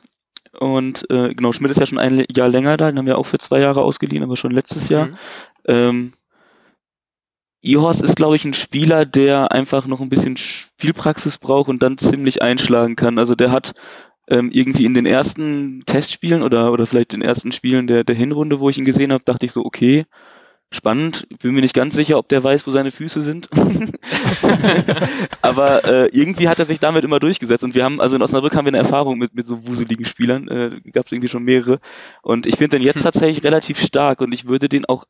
Und 0.59 1.09
äh, 1.09 1.33
genau, 1.33 1.53
Schmidt 1.53 1.71
ist 1.71 1.79
ja 1.79 1.85
schon 1.85 1.97
ein 1.97 2.25
Jahr 2.29 2.49
länger 2.49 2.77
da, 2.77 2.91
den 2.91 2.97
haben 2.97 3.05
wir 3.05 3.17
auch 3.17 3.25
für 3.25 3.37
zwei 3.37 3.59
Jahre 3.59 3.81
ausgeliehen, 3.81 4.23
aber 4.23 4.35
schon 4.35 4.51
letztes 4.51 4.89
Jahr. 4.89 5.07
Mhm. 5.07 5.15
Ähm, 5.65 6.13
Ihorst 7.61 8.01
ist, 8.01 8.15
glaube 8.15 8.35
ich, 8.35 8.43
ein 8.43 8.55
Spieler, 8.55 9.05
der 9.05 9.51
einfach 9.51 9.85
noch 9.85 10.01
ein 10.01 10.09
bisschen 10.09 10.35
Spielpraxis 10.35 11.37
braucht 11.37 11.69
und 11.69 11.83
dann 11.83 11.97
ziemlich 11.97 12.41
einschlagen 12.41 12.95
kann. 12.95 13.19
Also 13.19 13.35
der 13.35 13.51
hat 13.51 13.75
ähm, 14.27 14.49
irgendwie 14.51 14.85
in 14.85 14.95
den 14.95 15.05
ersten 15.05 15.83
Testspielen 15.85 16.41
oder, 16.41 16.71
oder 16.71 16.87
vielleicht 16.87 17.13
den 17.13 17.21
ersten 17.21 17.51
Spielen 17.51 17.85
der, 17.85 18.03
der 18.03 18.15
Hinrunde, 18.15 18.59
wo 18.59 18.69
ich 18.69 18.79
ihn 18.79 18.85
gesehen 18.85 19.13
habe, 19.13 19.23
dachte 19.23 19.45
ich 19.45 19.51
so, 19.51 19.63
okay, 19.63 20.05
spannend. 20.71 21.27
Bin 21.41 21.53
mir 21.53 21.61
nicht 21.61 21.75
ganz 21.75 21.93
sicher, 21.93 22.17
ob 22.17 22.29
der 22.29 22.43
weiß, 22.43 22.65
wo 22.65 22.71
seine 22.71 22.91
Füße 22.91 23.21
sind. 23.21 23.49
Aber 25.41 25.83
äh, 25.83 26.07
irgendwie 26.07 26.47
hat 26.47 26.59
er 26.59 26.65
sich 26.65 26.79
damit 26.79 27.03
immer 27.03 27.19
durchgesetzt. 27.19 27.63
Und 27.63 27.75
wir 27.75 27.83
haben, 27.83 27.99
also 27.99 28.15
in 28.15 28.21
Osnabrück 28.21 28.55
haben 28.55 28.65
wir 28.65 28.69
eine 28.69 28.77
Erfahrung 28.77 29.17
mit, 29.19 29.35
mit 29.35 29.45
so 29.45 29.67
wuseligen 29.67 30.05
Spielern. 30.05 30.47
Äh, 30.47 30.81
Gab 30.91 31.05
es 31.05 31.11
irgendwie 31.11 31.27
schon 31.27 31.43
mehrere. 31.43 31.79
Und 32.21 32.47
ich 32.47 32.55
finde 32.55 32.77
den 32.77 32.85
jetzt 32.85 33.03
tatsächlich 33.03 33.43
relativ 33.43 33.79
stark 33.79 34.21
und 34.21 34.31
ich 34.33 34.47
würde 34.47 34.69
den 34.69 34.85
auch 34.85 35.05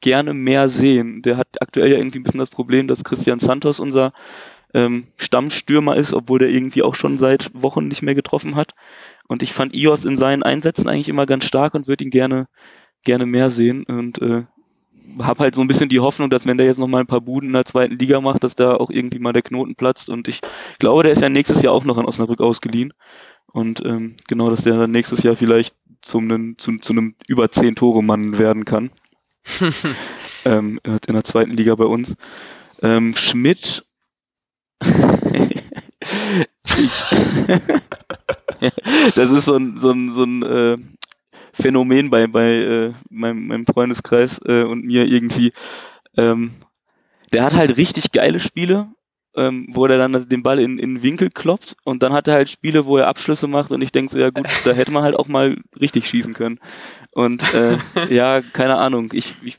gerne 0.00 0.34
mehr 0.34 0.68
sehen. 0.68 1.22
Der 1.22 1.38
hat 1.38 1.48
aktuell 1.60 1.90
ja 1.90 1.96
irgendwie 1.96 2.18
ein 2.18 2.22
bisschen 2.22 2.38
das 2.38 2.50
Problem, 2.50 2.86
dass 2.86 3.02
Christian 3.02 3.40
Santos 3.40 3.80
unser 3.80 4.12
ähm, 4.74 5.06
Stammstürmer 5.16 5.96
ist, 5.96 6.12
obwohl 6.12 6.38
der 6.38 6.50
irgendwie 6.50 6.82
auch 6.82 6.94
schon 6.94 7.16
seit 7.16 7.50
Wochen 7.54 7.88
nicht 7.88 8.02
mehr 8.02 8.14
getroffen 8.14 8.56
hat. 8.56 8.74
Und 9.26 9.42
ich 9.42 9.54
fand 9.54 9.74
Ios 9.74 10.04
in 10.04 10.16
seinen 10.16 10.42
Einsätzen 10.42 10.88
eigentlich 10.88 11.08
immer 11.08 11.24
ganz 11.24 11.46
stark 11.46 11.74
und 11.74 11.88
würde 11.88 12.04
ihn 12.04 12.10
gerne, 12.10 12.46
gerne 13.02 13.24
mehr 13.24 13.50
sehen. 13.50 13.84
Und 13.84 14.20
äh, 14.20 14.44
habe 15.20 15.40
halt 15.40 15.54
so 15.54 15.60
ein 15.60 15.68
bisschen 15.68 15.88
die 15.88 16.00
Hoffnung, 16.00 16.30
dass 16.30 16.46
wenn 16.46 16.58
der 16.58 16.66
jetzt 16.66 16.78
noch 16.78 16.88
mal 16.88 17.00
ein 17.00 17.06
paar 17.06 17.20
Buden 17.20 17.48
in 17.48 17.54
der 17.54 17.64
zweiten 17.64 17.98
Liga 17.98 18.20
macht, 18.20 18.44
dass 18.44 18.54
da 18.54 18.76
auch 18.76 18.90
irgendwie 18.90 19.18
mal 19.18 19.32
der 19.32 19.42
Knoten 19.42 19.74
platzt. 19.74 20.08
Und 20.08 20.28
ich 20.28 20.40
glaube, 20.78 21.02
der 21.02 21.12
ist 21.12 21.22
ja 21.22 21.28
nächstes 21.28 21.62
Jahr 21.62 21.72
auch 21.72 21.84
noch 21.84 21.98
an 21.98 22.04
Osnabrück 22.04 22.40
ausgeliehen. 22.40 22.92
Und 23.46 23.84
ähm, 23.84 24.16
genau, 24.28 24.50
dass 24.50 24.64
der 24.64 24.76
dann 24.76 24.90
nächstes 24.90 25.22
Jahr 25.22 25.36
vielleicht 25.36 25.74
zum, 26.02 26.58
zu, 26.58 26.76
zu 26.78 26.92
einem 26.92 27.14
über 27.26 27.50
zehn 27.50 27.74
Tore 27.74 28.02
Mann 28.02 28.38
werden 28.38 28.64
kann. 28.64 28.90
ähm, 30.44 30.80
in 30.84 31.14
der 31.14 31.24
zweiten 31.24 31.52
Liga 31.52 31.74
bei 31.74 31.84
uns. 31.84 32.16
Ähm, 32.82 33.16
Schmidt. 33.16 33.86
das 39.14 39.30
ist 39.30 39.46
so 39.46 39.56
ein, 39.56 39.76
so 39.76 39.90
ein, 39.90 40.10
so 40.10 40.24
ein 40.24 40.42
äh, 40.42 40.76
Phänomen 41.58 42.10
bei, 42.10 42.26
bei 42.26 42.54
äh, 42.54 42.92
meinem, 43.08 43.46
meinem 43.46 43.66
Freundeskreis 43.66 44.40
äh, 44.44 44.62
und 44.62 44.84
mir 44.84 45.06
irgendwie. 45.06 45.52
Ähm, 46.16 46.52
der 47.32 47.44
hat 47.44 47.54
halt 47.54 47.76
richtig 47.76 48.12
geile 48.12 48.40
Spiele, 48.40 48.88
ähm, 49.34 49.68
wo 49.72 49.86
er 49.86 49.98
dann 49.98 50.28
den 50.28 50.42
Ball 50.42 50.58
in, 50.58 50.78
in 50.78 50.96
den 50.96 51.02
Winkel 51.02 51.30
kloppt 51.30 51.76
und 51.84 52.02
dann 52.02 52.12
hat 52.12 52.28
er 52.28 52.34
halt 52.34 52.48
Spiele, 52.48 52.86
wo 52.86 52.96
er 52.96 53.08
Abschlüsse 53.08 53.46
macht 53.46 53.72
und 53.72 53.82
ich 53.82 53.92
denke 53.92 54.12
so, 54.12 54.18
ja 54.18 54.30
gut, 54.30 54.46
da 54.64 54.72
hätte 54.72 54.92
man 54.92 55.02
halt 55.02 55.16
auch 55.16 55.28
mal 55.28 55.56
richtig 55.78 56.08
schießen 56.08 56.34
können. 56.34 56.58
Und 57.10 57.42
äh, 57.54 57.78
ja, 58.14 58.40
keine 58.40 58.76
Ahnung, 58.76 59.10
ich, 59.12 59.34
ich 59.42 59.58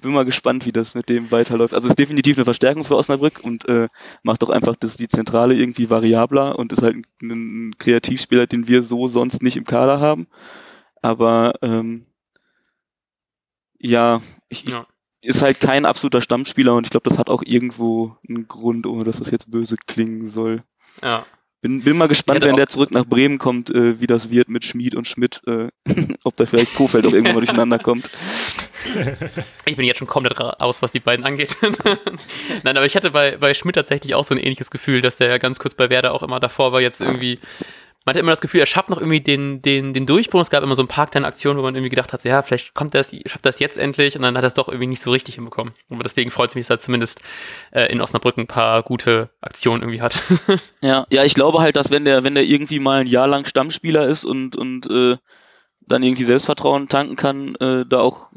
bin 0.00 0.12
mal 0.12 0.24
gespannt, 0.24 0.66
wie 0.66 0.72
das 0.72 0.94
mit 0.94 1.08
dem 1.08 1.30
weiterläuft. 1.30 1.74
Also 1.74 1.86
es 1.86 1.92
ist 1.92 1.98
definitiv 1.98 2.36
eine 2.36 2.44
Verstärkung 2.44 2.84
für 2.84 2.96
Osnabrück 2.96 3.40
und 3.42 3.68
äh, 3.68 3.88
macht 4.22 4.42
doch 4.42 4.50
einfach 4.50 4.76
das, 4.76 4.96
die 4.96 5.08
Zentrale 5.08 5.54
irgendwie 5.54 5.88
variabler 5.88 6.58
und 6.58 6.72
ist 6.72 6.82
halt 6.82 6.96
ein, 6.96 7.06
ein 7.30 7.78
Kreativspieler, 7.78 8.46
den 8.46 8.68
wir 8.68 8.82
so 8.82 9.08
sonst 9.08 9.42
nicht 9.42 9.56
im 9.56 9.64
Kader 9.64 10.00
haben. 10.00 10.26
Aber 11.02 11.54
ähm, 11.62 12.06
ja, 13.78 14.22
ich, 14.48 14.64
ja. 14.64 14.86
ist 15.20 15.42
halt 15.42 15.60
kein 15.60 15.84
absoluter 15.84 16.22
Stammspieler 16.22 16.74
und 16.74 16.84
ich 16.84 16.90
glaube, 16.90 17.08
das 17.08 17.18
hat 17.18 17.28
auch 17.28 17.42
irgendwo 17.44 18.16
einen 18.26 18.46
Grund, 18.46 18.86
ohne 18.86 19.04
dass 19.04 19.18
das 19.18 19.30
jetzt 19.30 19.50
böse 19.50 19.76
klingen 19.86 20.28
soll. 20.28 20.62
Ja. 21.02 21.26
Bin, 21.60 21.82
bin 21.82 21.96
mal 21.96 22.08
gespannt, 22.08 22.42
wenn 22.42 22.56
der 22.56 22.66
zurück 22.66 22.90
nach 22.90 23.04
Bremen 23.04 23.38
kommt, 23.38 23.70
äh, 23.70 24.00
wie 24.00 24.08
das 24.08 24.30
wird 24.30 24.48
mit 24.48 24.64
Schmid 24.64 24.96
und 24.96 25.06
Schmidt, 25.06 25.40
äh, 25.46 25.68
ob 26.24 26.34
da 26.36 26.44
vielleicht 26.44 26.74
Kofeld 26.74 27.06
auch 27.06 27.12
irgendwann 27.12 27.34
mal 27.34 27.40
durcheinander 27.40 27.78
kommt. 27.78 28.08
Ich 29.64 29.76
bin 29.76 29.86
jetzt 29.86 29.98
schon 29.98 30.08
komplett 30.08 30.40
raus, 30.40 30.82
was 30.82 30.90
die 30.90 30.98
beiden 30.98 31.24
angeht. 31.24 31.56
Nein, 32.64 32.76
aber 32.76 32.84
ich 32.84 32.96
hatte 32.96 33.12
bei, 33.12 33.36
bei 33.36 33.54
Schmidt 33.54 33.76
tatsächlich 33.76 34.16
auch 34.16 34.24
so 34.24 34.34
ein 34.34 34.40
ähnliches 34.40 34.72
Gefühl, 34.72 35.00
dass 35.00 35.16
der 35.16 35.28
ja 35.28 35.38
ganz 35.38 35.60
kurz 35.60 35.74
bei 35.74 35.88
Werder 35.88 36.12
auch 36.12 36.24
immer 36.24 36.40
davor 36.40 36.72
war, 36.72 36.80
jetzt 36.80 37.00
irgendwie 37.00 37.38
man 38.04 38.14
hat 38.14 38.20
immer 38.20 38.32
das 38.32 38.40
Gefühl, 38.40 38.60
er 38.60 38.66
schafft 38.66 38.88
noch 38.88 38.98
irgendwie 38.98 39.20
den, 39.20 39.62
den, 39.62 39.94
den 39.94 40.06
Durchbruch. 40.06 40.40
Es 40.40 40.50
gab 40.50 40.62
immer 40.62 40.74
so 40.74 40.82
ein 40.82 40.88
paar 40.88 41.06
kleine 41.06 41.26
Aktionen, 41.26 41.58
wo 41.58 41.62
man 41.62 41.74
irgendwie 41.74 41.90
gedacht 41.90 42.12
hat, 42.12 42.22
so, 42.22 42.28
ja, 42.28 42.42
vielleicht 42.42 42.74
kommt 42.74 42.94
er, 42.94 43.04
schafft 43.04 43.46
das 43.46 43.58
jetzt 43.60 43.78
endlich 43.78 44.16
und 44.16 44.22
dann 44.22 44.36
hat 44.36 44.44
er 44.44 44.48
es 44.48 44.54
doch 44.54 44.68
irgendwie 44.68 44.88
nicht 44.88 45.02
so 45.02 45.12
richtig 45.12 45.36
hinbekommen. 45.36 45.72
Aber 45.90 46.02
deswegen 46.02 46.30
freut 46.30 46.50
es 46.50 46.54
mich, 46.54 46.66
dass 46.66 46.76
er 46.76 46.80
zumindest 46.80 47.20
äh, 47.70 47.92
in 47.92 48.00
Osnabrück 48.00 48.38
ein 48.38 48.46
paar 48.46 48.82
gute 48.82 49.30
Aktionen 49.40 49.82
irgendwie 49.82 50.00
hat. 50.00 50.20
ja, 50.80 51.06
ja, 51.10 51.24
ich 51.24 51.34
glaube 51.34 51.60
halt, 51.60 51.76
dass 51.76 51.90
wenn 51.90 52.04
der, 52.04 52.24
wenn 52.24 52.34
der 52.34 52.44
irgendwie 52.44 52.80
mal 52.80 53.00
ein 53.00 53.06
Jahr 53.06 53.28
lang 53.28 53.46
Stammspieler 53.46 54.06
ist 54.06 54.24
und, 54.24 54.56
und 54.56 54.90
äh, 54.90 55.16
dann 55.80 56.02
irgendwie 56.02 56.24
Selbstvertrauen 56.24 56.88
tanken 56.88 57.16
kann, 57.16 57.54
äh, 57.56 57.84
da 57.86 58.00
auch 58.00 58.32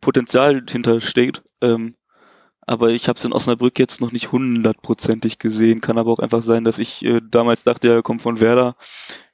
Potenzial 0.00 0.62
hintersteht. 0.68 1.42
Ähm, 1.60 1.96
aber 2.66 2.90
ich 2.90 3.08
habe 3.08 3.18
es 3.18 3.24
in 3.24 3.32
Osnabrück 3.32 3.78
jetzt 3.78 4.00
noch 4.00 4.12
nicht 4.12 4.32
hundertprozentig 4.32 5.38
gesehen. 5.38 5.80
Kann 5.80 5.98
aber 5.98 6.12
auch 6.12 6.18
einfach 6.18 6.42
sein, 6.42 6.64
dass 6.64 6.78
ich 6.78 7.04
äh, 7.04 7.20
damals 7.22 7.64
dachte, 7.64 7.88
er 7.88 8.02
kommt 8.02 8.22
von 8.22 8.40
Werder. 8.40 8.76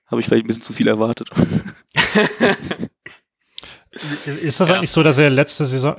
Habe 0.07 0.21
ich 0.21 0.27
vielleicht 0.27 0.45
ein 0.45 0.47
bisschen 0.47 0.63
zu 0.63 0.73
viel 0.73 0.89
erwartet. 0.89 1.31
Ist 4.43 4.61
das 4.61 4.69
ja. 4.69 4.77
eigentlich 4.77 4.91
so, 4.91 5.03
dass 5.03 5.17
er 5.19 5.31
letzte 5.31 5.65
Saison, 5.65 5.97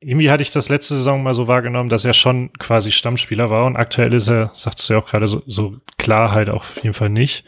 irgendwie 0.00 0.30
hatte 0.30 0.42
ich 0.42 0.50
das 0.50 0.68
letzte 0.68 0.94
Saison 0.94 1.22
mal 1.22 1.34
so 1.34 1.46
wahrgenommen, 1.46 1.88
dass 1.88 2.04
er 2.04 2.12
schon 2.12 2.52
quasi 2.58 2.92
Stammspieler 2.92 3.48
war 3.48 3.64
und 3.64 3.76
aktuell 3.76 4.12
ist 4.12 4.28
er, 4.28 4.50
sagst 4.54 4.88
du 4.88 4.94
ja 4.94 5.00
auch 5.00 5.06
gerade, 5.06 5.26
so, 5.26 5.42
so 5.46 5.76
klar 5.96 6.32
halt 6.32 6.50
auch 6.50 6.60
auf 6.60 6.82
jeden 6.82 6.92
Fall 6.92 7.08
nicht. 7.08 7.44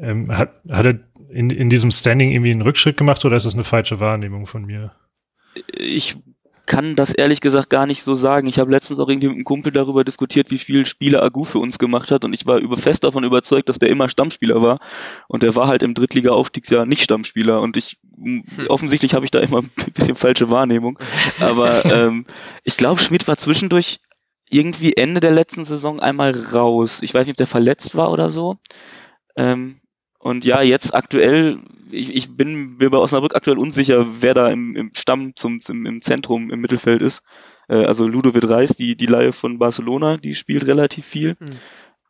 Ähm, 0.00 0.34
hat, 0.34 0.60
hat 0.70 0.86
er 0.86 1.00
in, 1.30 1.50
in 1.50 1.68
diesem 1.68 1.90
Standing 1.90 2.32
irgendwie 2.32 2.52
einen 2.52 2.62
Rückschritt 2.62 2.96
gemacht 2.96 3.24
oder 3.24 3.36
ist 3.36 3.44
das 3.44 3.54
eine 3.54 3.64
falsche 3.64 4.00
Wahrnehmung 4.00 4.46
von 4.46 4.64
mir? 4.64 4.92
Ich 5.66 6.16
kann 6.68 6.94
das 6.94 7.12
ehrlich 7.12 7.40
gesagt 7.40 7.70
gar 7.70 7.86
nicht 7.86 8.04
so 8.04 8.14
sagen. 8.14 8.46
Ich 8.46 8.60
habe 8.60 8.70
letztens 8.70 9.00
auch 9.00 9.08
irgendwie 9.08 9.26
mit 9.26 9.36
einem 9.36 9.44
Kumpel 9.44 9.72
darüber 9.72 10.04
diskutiert, 10.04 10.52
wie 10.52 10.58
viele 10.58 10.84
Spiele 10.84 11.22
Agu 11.22 11.44
für 11.44 11.58
uns 11.58 11.78
gemacht 11.78 12.12
hat 12.12 12.24
und 12.24 12.32
ich 12.32 12.46
war 12.46 12.58
über 12.58 12.76
fest 12.76 13.02
davon 13.02 13.24
überzeugt, 13.24 13.68
dass 13.68 13.80
der 13.80 13.88
immer 13.88 14.08
Stammspieler 14.08 14.62
war 14.62 14.78
und 15.26 15.42
der 15.42 15.56
war 15.56 15.66
halt 15.66 15.82
im 15.82 15.94
Drittliga-Aufstiegsjahr 15.94 16.86
nicht 16.86 17.02
Stammspieler 17.02 17.60
und 17.60 17.76
ich 17.76 17.98
hm. 18.16 18.44
offensichtlich 18.68 19.14
habe 19.14 19.24
ich 19.24 19.32
da 19.32 19.40
immer 19.40 19.58
ein 19.62 19.92
bisschen 19.94 20.14
falsche 20.14 20.50
Wahrnehmung, 20.50 20.98
aber 21.40 21.84
ähm, 21.86 22.26
ich 22.62 22.76
glaube, 22.76 23.00
Schmidt 23.00 23.26
war 23.26 23.36
zwischendurch 23.36 24.00
irgendwie 24.50 24.96
Ende 24.96 25.20
der 25.20 25.32
letzten 25.32 25.64
Saison 25.64 26.00
einmal 26.00 26.30
raus. 26.30 27.02
Ich 27.02 27.12
weiß 27.12 27.26
nicht, 27.26 27.34
ob 27.34 27.38
der 27.38 27.46
verletzt 27.46 27.96
war 27.96 28.10
oder 28.10 28.30
so. 28.30 28.56
Ähm, 29.36 29.80
und 30.18 30.44
ja, 30.44 30.62
jetzt 30.62 30.94
aktuell, 30.94 31.60
ich, 31.90 32.14
ich 32.14 32.36
bin 32.36 32.76
mir 32.76 32.90
bei 32.90 32.98
Osnabrück 32.98 33.34
aktuell 33.34 33.58
unsicher, 33.58 34.06
wer 34.20 34.34
da 34.34 34.48
im, 34.48 34.76
im 34.76 34.92
Stamm 34.94 35.34
zum, 35.36 35.60
zum, 35.60 35.86
im 35.86 36.02
Zentrum 36.02 36.50
im 36.50 36.60
Mittelfeld 36.60 37.02
ist. 37.02 37.22
Äh, 37.68 37.84
also 37.84 38.06
Ludovic 38.06 38.48
Reis, 38.48 38.76
die, 38.76 38.96
die 38.96 39.06
Laie 39.06 39.32
von 39.32 39.58
Barcelona, 39.58 40.16
die 40.16 40.34
spielt 40.34 40.66
relativ 40.66 41.04
viel. 41.04 41.36
Mhm. 41.38 41.48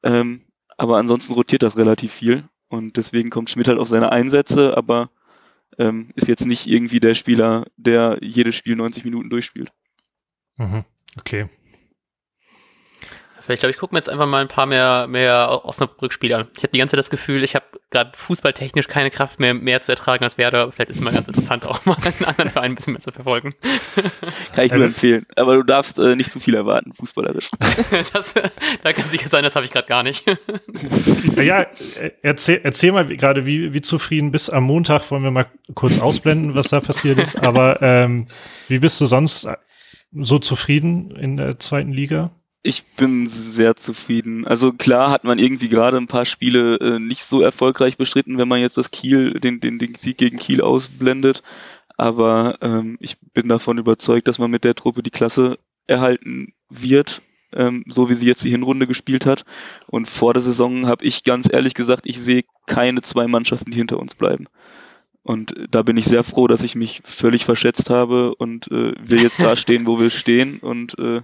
Ähm, 0.02 0.40
aber 0.76 0.98
ansonsten 0.98 1.34
rotiert 1.34 1.62
das 1.62 1.76
relativ 1.76 2.12
viel. 2.12 2.48
Und 2.68 2.96
deswegen 2.96 3.30
kommt 3.30 3.50
Schmidt 3.50 3.68
halt 3.68 3.78
auf 3.78 3.88
seine 3.88 4.12
Einsätze, 4.12 4.76
aber 4.76 5.10
ähm, 5.78 6.10
ist 6.14 6.28
jetzt 6.28 6.46
nicht 6.46 6.66
irgendwie 6.66 7.00
der 7.00 7.14
Spieler, 7.14 7.64
der 7.76 8.18
jedes 8.20 8.54
Spiel 8.56 8.76
90 8.76 9.04
Minuten 9.04 9.30
durchspielt. 9.30 9.72
Mhm. 10.56 10.84
Okay. 11.18 11.48
Ich 13.54 13.60
glaube, 13.60 13.70
ich 13.70 13.78
gucke 13.78 13.94
mir 13.94 13.98
jetzt 13.98 14.08
einfach 14.08 14.26
mal 14.26 14.42
ein 14.42 14.48
paar 14.48 14.66
mehr, 14.66 15.06
mehr 15.08 15.64
Osnabrück-Spiele 15.64 16.36
an. 16.36 16.46
Ich 16.56 16.62
habe 16.62 16.72
die 16.72 16.78
ganze 16.78 16.92
Zeit 16.92 16.98
das 16.98 17.10
Gefühl, 17.10 17.42
ich 17.44 17.54
habe 17.54 17.64
gerade 17.90 18.12
fußballtechnisch 18.14 18.88
keine 18.88 19.10
Kraft 19.10 19.40
mehr, 19.40 19.54
mehr 19.54 19.80
zu 19.80 19.92
ertragen 19.92 20.24
als 20.24 20.38
Werder. 20.38 20.70
Vielleicht 20.72 20.90
ist 20.90 20.98
es 20.98 21.02
mal 21.02 21.12
ganz 21.12 21.28
interessant, 21.28 21.66
auch 21.66 21.84
mal 21.86 21.96
einen 22.02 22.24
anderen 22.24 22.50
Verein 22.50 22.72
ein 22.72 22.74
bisschen 22.74 22.92
mehr 22.92 23.00
zu 23.00 23.10
verfolgen. 23.10 23.54
Kann 24.54 24.66
ich 24.66 24.72
nur 24.72 24.84
empfehlen. 24.84 25.26
Aber 25.36 25.56
du 25.56 25.62
darfst 25.62 25.98
äh, 25.98 26.16
nicht 26.16 26.30
zu 26.30 26.40
viel 26.40 26.54
erwarten, 26.54 26.92
fußballerisch. 26.92 27.50
das, 28.12 28.34
da 28.82 28.92
kann 28.92 29.04
sicher 29.04 29.28
sein, 29.28 29.44
das 29.44 29.56
habe 29.56 29.64
ich 29.64 29.72
gerade 29.72 29.88
gar 29.88 30.02
nicht. 30.02 30.24
ja, 31.36 31.66
erzähl, 32.22 32.60
erzähl 32.62 32.92
mal 32.92 33.06
gerade, 33.06 33.46
wie, 33.46 33.72
wie 33.72 33.80
zufrieden 33.80 34.30
bist 34.30 34.52
am 34.52 34.64
Montag, 34.64 35.10
wollen 35.10 35.22
wir 35.22 35.30
mal 35.30 35.46
kurz 35.74 35.98
ausblenden, 35.98 36.54
was 36.54 36.68
da 36.68 36.80
passiert 36.80 37.18
ist. 37.18 37.42
Aber 37.42 37.80
ähm, 37.82 38.26
wie 38.68 38.78
bist 38.78 39.00
du 39.00 39.06
sonst 39.06 39.48
so 40.12 40.38
zufrieden 40.38 41.10
in 41.12 41.36
der 41.36 41.58
zweiten 41.58 41.92
Liga? 41.92 42.30
Ich 42.68 42.84
bin 42.84 43.26
sehr 43.26 43.76
zufrieden. 43.76 44.46
Also 44.46 44.74
klar 44.74 45.10
hat 45.10 45.24
man 45.24 45.38
irgendwie 45.38 45.70
gerade 45.70 45.96
ein 45.96 46.06
paar 46.06 46.26
Spiele 46.26 46.76
äh, 46.76 46.98
nicht 46.98 47.22
so 47.22 47.40
erfolgreich 47.40 47.96
bestritten, 47.96 48.36
wenn 48.36 48.46
man 48.46 48.60
jetzt 48.60 48.76
das 48.76 48.90
Kiel, 48.90 49.40
den, 49.40 49.60
den, 49.60 49.78
den 49.78 49.94
Sieg 49.94 50.18
gegen 50.18 50.36
Kiel 50.36 50.60
ausblendet. 50.60 51.42
Aber 51.96 52.58
ähm, 52.60 52.98
ich 53.00 53.16
bin 53.32 53.48
davon 53.48 53.78
überzeugt, 53.78 54.28
dass 54.28 54.38
man 54.38 54.50
mit 54.50 54.64
der 54.64 54.74
Truppe 54.74 55.02
die 55.02 55.08
Klasse 55.10 55.58
erhalten 55.86 56.52
wird. 56.68 57.22
ähm, 57.54 57.84
so 57.86 58.10
wie 58.10 58.14
sie 58.14 58.26
jetzt 58.26 58.44
die 58.44 58.50
Hinrunde 58.50 58.86
gespielt 58.86 59.24
hat. 59.24 59.46
Und 59.86 60.06
vor 60.06 60.34
der 60.34 60.42
Saison 60.42 60.86
habe 60.86 61.06
ich 61.06 61.24
ganz 61.24 61.48
ehrlich 61.50 61.72
gesagt, 61.72 62.02
ich 62.04 62.20
sehe 62.20 62.44
keine 62.66 63.00
zwei 63.00 63.26
Mannschaften, 63.28 63.70
die 63.70 63.78
hinter 63.78 63.98
uns 63.98 64.14
bleiben. 64.14 64.44
Und 65.22 65.54
da 65.70 65.82
bin 65.82 65.96
ich 65.96 66.04
sehr 66.04 66.22
froh, 66.22 66.48
dass 66.48 66.64
ich 66.64 66.74
mich 66.74 67.00
völlig 67.04 67.46
verschätzt 67.46 67.88
habe 67.88 68.34
und 68.34 68.70
äh, 68.70 68.92
wir 69.00 69.22
jetzt 69.22 69.40
da 69.40 69.56
stehen, 69.64 69.86
wo 69.86 69.98
wir 69.98 70.10
stehen 70.10 70.58
und 70.58 70.98
äh, 70.98 71.22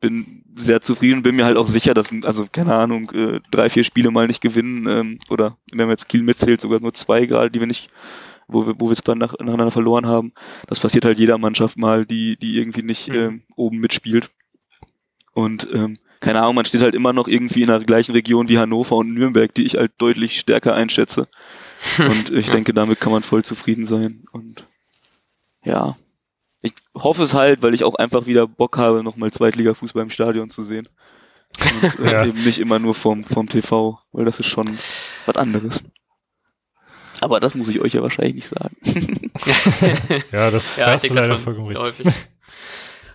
bin 0.00 0.44
sehr 0.54 0.80
zufrieden, 0.80 1.22
bin 1.22 1.36
mir 1.36 1.44
halt 1.44 1.56
auch 1.56 1.66
sicher, 1.66 1.94
dass, 1.94 2.12
also 2.24 2.46
keine 2.50 2.74
Ahnung, 2.74 3.10
äh, 3.12 3.40
drei, 3.50 3.70
vier 3.70 3.84
Spiele 3.84 4.10
mal 4.10 4.26
nicht 4.26 4.42
gewinnen 4.42 4.86
ähm, 4.86 5.18
oder 5.30 5.56
wenn 5.70 5.86
man 5.86 5.90
jetzt 5.90 6.08
Kiel 6.08 6.22
mitzählt, 6.22 6.60
sogar 6.60 6.80
nur 6.80 6.92
zwei 6.92 7.26
gerade, 7.26 7.50
die 7.50 7.60
wir 7.60 7.66
nicht, 7.66 7.88
wo 8.46 8.66
wir, 8.66 8.74
wo 8.78 8.86
wir 8.86 8.92
es 8.92 9.04
nach, 9.06 9.34
nacheinander 9.38 9.70
verloren 9.70 10.06
haben. 10.06 10.32
Das 10.66 10.80
passiert 10.80 11.04
halt 11.04 11.18
jeder 11.18 11.38
Mannschaft 11.38 11.78
mal, 11.78 12.04
die, 12.06 12.36
die 12.36 12.58
irgendwie 12.58 12.82
nicht 12.82 13.08
mhm. 13.08 13.14
ähm, 13.14 13.42
oben 13.56 13.78
mitspielt. 13.78 14.30
Und 15.32 15.68
ähm, 15.72 15.98
keine 16.20 16.40
Ahnung, 16.40 16.54
man 16.54 16.64
steht 16.64 16.82
halt 16.82 16.94
immer 16.94 17.12
noch 17.12 17.28
irgendwie 17.28 17.62
in 17.62 17.68
der 17.68 17.80
gleichen 17.80 18.12
Region 18.12 18.48
wie 18.48 18.58
Hannover 18.58 18.96
und 18.96 19.12
Nürnberg, 19.12 19.52
die 19.54 19.66
ich 19.66 19.76
halt 19.76 19.92
deutlich 19.98 20.38
stärker 20.40 20.74
einschätze. 20.74 21.28
Und 21.98 22.30
ich 22.30 22.48
denke, 22.48 22.72
damit 22.72 23.00
kann 23.00 23.12
man 23.12 23.22
voll 23.22 23.44
zufrieden 23.44 23.84
sein. 23.84 24.24
Und 24.32 24.66
ja, 25.62 25.96
hoffe 26.96 27.22
es 27.22 27.34
halt, 27.34 27.62
weil 27.62 27.74
ich 27.74 27.84
auch 27.84 27.94
einfach 27.94 28.26
wieder 28.26 28.46
Bock 28.46 28.78
habe, 28.78 29.02
nochmal 29.02 29.30
Zweitliga-Fußball 29.30 30.02
im 30.02 30.10
Stadion 30.10 30.50
zu 30.50 30.62
sehen. 30.62 30.88
Und 31.82 32.00
äh, 32.00 32.12
ja. 32.12 32.26
eben 32.26 32.42
nicht 32.44 32.58
immer 32.58 32.78
nur 32.78 32.94
vom, 32.94 33.24
vom 33.24 33.48
TV, 33.48 34.00
weil 34.12 34.24
das 34.24 34.40
ist 34.40 34.46
schon 34.46 34.78
was 35.26 35.36
anderes. 35.36 35.82
Aber 37.20 37.40
das 37.40 37.54
muss 37.54 37.68
ich 37.68 37.80
euch 37.80 37.94
ja 37.94 38.02
wahrscheinlich 38.02 38.34
nicht 38.34 38.48
sagen. 38.48 38.76
ja, 40.32 40.50
das, 40.50 40.76
ja, 40.76 40.86
das 40.86 41.04
ist 41.04 41.14
leider 41.14 41.38
vollkommen 41.38 41.74
richtig. 41.74 42.12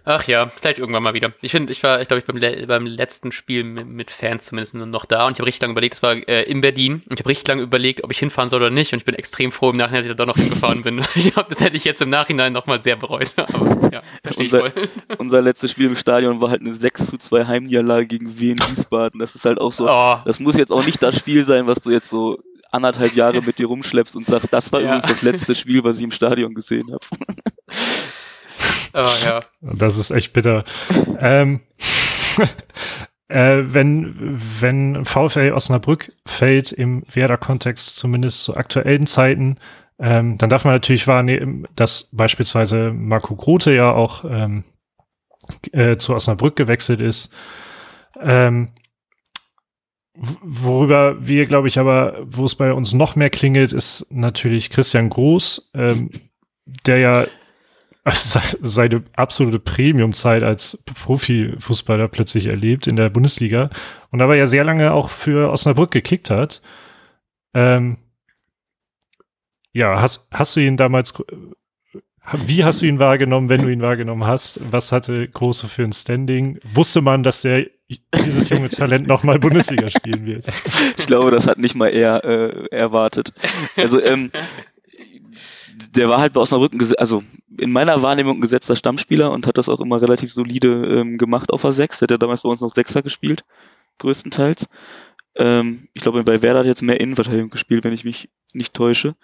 Ach 0.04 0.24
ja, 0.24 0.48
vielleicht 0.48 0.80
irgendwann 0.80 1.04
mal 1.04 1.14
wieder. 1.14 1.32
Ich 1.42 1.52
finde, 1.52 1.72
ich 1.72 1.84
war, 1.84 2.02
ich 2.02 2.08
glaube, 2.08 2.20
ich 2.20 2.26
beim, 2.26 2.38
le 2.38 2.66
beim 2.66 2.86
letzten 2.86 3.32
Spiel 3.32 3.64
mit, 3.64 3.88
mit, 3.88 4.12
Fans 4.12 4.46
zumindest 4.46 4.74
noch 4.74 5.06
da 5.06 5.28
und 5.28 5.34
ich 5.34 5.40
habe 5.40 5.48
richtig 5.48 5.62
lange 5.62 5.74
überlegt, 5.74 5.94
es 5.94 6.04
war 6.04 6.14
äh, 6.14 6.44
in 6.44 6.62
Berlin 6.62 7.04
und 7.08 7.14
ich 7.14 7.20
habe 7.20 7.30
richtig 7.30 7.48
lange 7.48 7.62
überlegt, 7.62 8.04
ob 8.04 8.12
ich 8.12 8.18
hinfahren 8.20 8.50
soll 8.50 8.62
oder 8.62 8.72
nicht 8.72 8.94
und 8.94 9.00
ich 9.00 9.06
bin 9.06 9.16
extrem 9.16 9.52
froh 9.52 9.70
im 9.70 9.78
Nachhinein, 9.78 10.04
dass 10.04 10.12
ich 10.12 10.18
da 10.18 10.26
noch 10.26 10.38
hingefahren 10.38 10.82
bin. 10.82 11.06
ich 11.16 11.34
glaube, 11.34 11.50
das 11.50 11.62
hätte 11.62 11.78
ich 11.78 11.84
jetzt 11.84 12.02
im 12.02 12.10
Nachhinein 12.10 12.52
nochmal 12.52 12.82
sehr 12.82 12.96
bereut. 12.96 13.34
Aber 13.38 13.90
ja, 13.92 14.02
verstehe 14.24 14.46
unser, 14.46 14.66
ich 14.66 14.74
voll. 14.74 14.90
Unser 15.20 15.42
letztes 15.42 15.72
Spiel 15.72 15.88
im 15.88 15.96
Stadion 15.96 16.42
war 16.42 16.50
halt 16.50 16.62
eine 16.62 16.74
6 16.74 17.08
zu 17.08 17.18
2 17.18 17.46
Heimniederlage 17.46 18.08
gegen 18.08 18.40
Wien 18.40 18.58
Wiesbaden. 18.70 19.20
Das 19.20 19.36
ist 19.36 19.46
halt 19.46 19.60
auch 19.60 19.72
so, 19.72 19.88
oh. 19.90 20.18
das 20.26 20.40
muss 20.40 20.58
jetzt 20.58 20.72
auch 20.72 20.86
nicht 20.86 21.04
das 21.04 21.18
Spiel 21.18 21.46
sein, 21.46 21.68
was 21.68 21.82
du 21.84 21.92
jetzt 21.92 22.10
so 22.10 22.40
anderthalb 22.72 23.16
Jahre 23.16 23.42
mit 23.42 23.60
dir 23.60 23.68
rumschleppst 23.68 24.16
und 24.16 24.26
sagst, 24.26 24.54
das 24.54 24.72
war 24.72 24.82
ja. 24.82 24.88
übrigens 24.88 25.08
das 25.08 25.22
letzte 25.22 25.56
Spiel, 25.56 25.84
was 25.84 25.98
ich 25.98 26.04
im 26.04 26.12
Stadion 26.12 26.54
gesehen 26.54 26.92
habe. 26.92 27.06
Oh, 28.94 29.08
ja. 29.24 29.40
Das 29.62 29.98
ist 29.98 30.12
echt 30.12 30.34
bitter. 30.34 30.64
ähm, 31.20 31.62
äh, 33.28 33.60
wenn, 33.66 34.40
wenn 34.60 35.06
VfL 35.06 35.54
Osnabrück 35.54 36.12
fällt 36.26 36.72
im 36.72 37.04
Werder-Kontext, 37.12 37.98
zumindest 37.98 38.44
zu 38.44 38.56
aktuellen 38.56 39.08
Zeiten, 39.08 39.58
ähm, 40.00 40.38
dann 40.38 40.50
darf 40.50 40.66
man 40.66 40.74
natürlich 40.74 41.08
wahrnehmen, 41.08 41.68
dass 41.76 42.10
beispielsweise 42.12 42.92
Marco 42.92 43.36
Grote 43.36 43.72
ja 43.72 43.92
auch 43.92 44.26
ähm, 44.26 44.64
äh, 45.72 45.98
zu 45.98 46.16
Osnabrück 46.16 46.56
gewechselt 46.56 47.02
ist. 47.02 47.32
Ähm, 48.20 48.70
worüber 50.14 51.16
wir, 51.26 51.46
glaube 51.46 51.68
ich, 51.68 51.80
aber, 51.80 52.18
wo 52.24 52.46
es 52.46 52.56
bei 52.56 52.74
uns 52.74 52.94
noch 52.94 53.16
mehr 53.16 53.30
klingelt, 53.30 53.74
ist 53.74 54.08
natürlich 54.10 54.70
Christian 54.70 55.10
Groß, 55.10 55.72
ähm, 55.74 56.10
der 56.86 56.98
ja 56.98 57.26
seine 58.06 59.04
absolute 59.16 59.60
Premium-Zeit 59.60 60.44
als 60.44 60.84
Profifußballer 60.86 62.08
plötzlich 62.08 62.48
erlebt 62.48 62.88
in 62.88 62.96
der 62.96 63.10
Bundesliga 63.10 63.70
und 64.10 64.22
aber 64.22 64.36
ja 64.36 64.48
sehr 64.48 64.64
lange 64.64 64.92
auch 64.92 65.10
für 65.10 65.52
Osnabrück 65.52 65.92
gekickt 65.92 66.30
hat. 66.30 66.62
Ähm, 67.54 67.98
ja, 69.74 70.02
hast, 70.02 70.28
hast 70.32 70.56
du 70.56 70.62
ihn 70.62 70.78
damals, 70.78 71.14
wie 72.34 72.64
hast 72.64 72.82
du 72.82 72.88
ihn 72.88 73.00
wahrgenommen, 73.00 73.50
wenn 73.50 73.62
du 73.62 73.70
ihn 73.70 73.82
wahrgenommen 73.82 74.26
hast? 74.26 74.60
Was 74.72 74.92
hatte 74.92 75.28
Große 75.28 75.68
für 75.68 75.84
ein 75.84 75.94
Standing? 75.94 76.60
Wusste 76.64 77.02
man, 77.02 77.24
dass 77.24 77.42
der 77.42 77.68
dieses 78.26 78.50
junge 78.50 78.70
Talent 78.70 79.08
nochmal 79.08 79.40
Bundesliga 79.40 79.90
spielen 79.90 80.26
wird? 80.26 80.48
Ich 80.98 81.06
glaube, 81.06 81.32
das 81.32 81.48
hat 81.48 81.58
nicht 81.58 81.76
mal 81.76 81.88
er 81.88 82.24
äh, 82.24 82.68
erwartet. 82.72 83.34
Also 83.76 84.02
ähm, 84.02 84.32
der 85.90 86.10
war 86.10 86.20
halt 86.20 86.34
bei 86.34 86.40
Osnabrück, 86.40 86.74
also 86.98 87.24
in 87.60 87.72
meiner 87.72 88.02
Wahrnehmung 88.04 88.38
ein 88.38 88.42
gesetzter 88.42 88.76
Stammspieler 88.76 89.32
und 89.32 89.48
hat 89.48 89.58
das 89.58 89.70
auch 89.70 89.80
immer 89.80 90.02
relativ 90.02 90.32
solide 90.34 91.00
ähm, 91.00 91.18
gemacht 91.18 91.52
auf 91.52 91.66
a 91.66 91.72
6. 91.72 92.00
Der 92.00 92.06
hat 92.06 92.12
ja 92.12 92.18
damals 92.18 92.42
bei 92.42 92.50
uns 92.50 92.62
noch 92.62 92.74
Sechser 92.74 93.02
gespielt, 93.02 93.44
größtenteils. 94.00 94.68
Ähm, 95.36 95.88
ich 95.94 96.02
glaube, 96.02 96.24
bei 96.24 96.42
Werder 96.42 96.60
hat 96.60 96.66
jetzt 96.66 96.82
mehr 96.82 97.00
Innenverteidigung 97.00 97.50
gespielt, 97.50 97.84
wenn 97.84 97.94
ich 97.94 98.04
mich 98.04 98.30
nicht 98.54 98.74
täusche. 98.74 99.16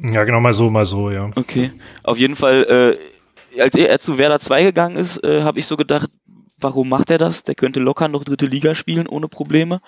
Ja, 0.00 0.24
genau, 0.24 0.40
mal 0.40 0.52
so, 0.52 0.70
mal 0.70 0.84
so, 0.84 1.10
ja. 1.10 1.30
Okay. 1.34 1.72
Auf 2.02 2.18
jeden 2.18 2.36
Fall, 2.36 2.98
äh, 3.56 3.60
als 3.60 3.74
er, 3.74 3.88
er 3.88 3.98
zu 3.98 4.18
Werder 4.18 4.40
2 4.40 4.64
gegangen 4.64 4.96
ist, 4.96 5.22
äh, 5.24 5.42
habe 5.42 5.58
ich 5.58 5.66
so 5.66 5.76
gedacht, 5.76 6.10
warum 6.58 6.88
macht 6.88 7.10
er 7.10 7.18
das? 7.18 7.44
Der 7.44 7.54
könnte 7.54 7.80
locker 7.80 8.08
noch 8.08 8.24
dritte 8.24 8.46
Liga 8.46 8.74
spielen 8.74 9.06
ohne 9.06 9.28
Probleme. 9.28 9.80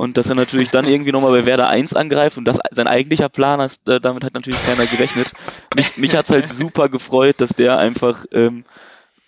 Und 0.00 0.16
dass 0.16 0.30
er 0.30 0.34
natürlich 0.34 0.70
dann 0.70 0.88
irgendwie 0.88 1.12
nochmal 1.12 1.30
bei 1.32 1.44
Werder 1.44 1.68
1 1.68 1.92
angreift 1.92 2.38
und 2.38 2.46
das 2.46 2.58
sein 2.70 2.86
eigentlicher 2.86 3.28
Plan 3.28 3.60
ist, 3.60 3.86
äh, 3.86 4.00
damit 4.00 4.24
hat 4.24 4.32
natürlich 4.32 4.58
keiner 4.62 4.86
gerechnet. 4.86 5.30
Mich, 5.76 5.98
mich 5.98 6.16
hat's 6.16 6.30
halt 6.30 6.48
super 6.48 6.88
gefreut, 6.88 7.42
dass 7.42 7.50
der 7.50 7.76
einfach, 7.76 8.24
ähm, 8.32 8.64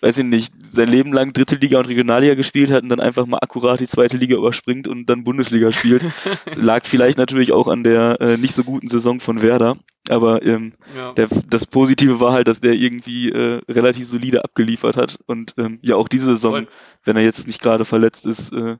weiß 0.01 0.17
ich 0.17 0.23
nicht, 0.23 0.51
sein 0.65 0.87
Leben 0.87 1.13
lang 1.13 1.31
dritte 1.31 1.57
Liga 1.57 1.77
und 1.77 1.85
Regionalliga 1.85 2.33
gespielt 2.33 2.71
hat 2.71 2.81
und 2.81 2.89
dann 2.89 3.01
einfach 3.01 3.27
mal 3.27 3.37
akkurat 3.39 3.81
die 3.81 3.85
zweite 3.85 4.17
Liga 4.17 4.35
überspringt 4.35 4.87
und 4.87 5.05
dann 5.11 5.23
Bundesliga 5.23 5.71
spielt. 5.71 6.05
Lag 6.55 6.85
vielleicht 6.85 7.19
natürlich 7.19 7.51
auch 7.51 7.67
an 7.67 7.83
der 7.83 8.19
äh, 8.19 8.37
nicht 8.37 8.55
so 8.55 8.63
guten 8.63 8.87
Saison 8.87 9.19
von 9.19 9.43
Werder. 9.43 9.77
Aber 10.09 10.43
ähm, 10.43 10.73
ja. 10.97 11.13
der, 11.13 11.27
das 11.51 11.67
Positive 11.67 12.19
war 12.19 12.33
halt, 12.33 12.47
dass 12.47 12.61
der 12.61 12.73
irgendwie 12.73 13.29
äh, 13.29 13.61
relativ 13.69 14.07
solide 14.07 14.43
abgeliefert 14.43 14.97
hat 14.97 15.19
und 15.27 15.53
ähm, 15.59 15.77
ja 15.83 15.97
auch 15.97 16.07
diese 16.07 16.25
Saison, 16.25 16.51
Voll. 16.51 16.67
wenn 17.03 17.15
er 17.15 17.23
jetzt 17.23 17.45
nicht 17.45 17.61
gerade 17.61 17.85
verletzt 17.85 18.25
ist, 18.25 18.51
äh, 18.53 18.77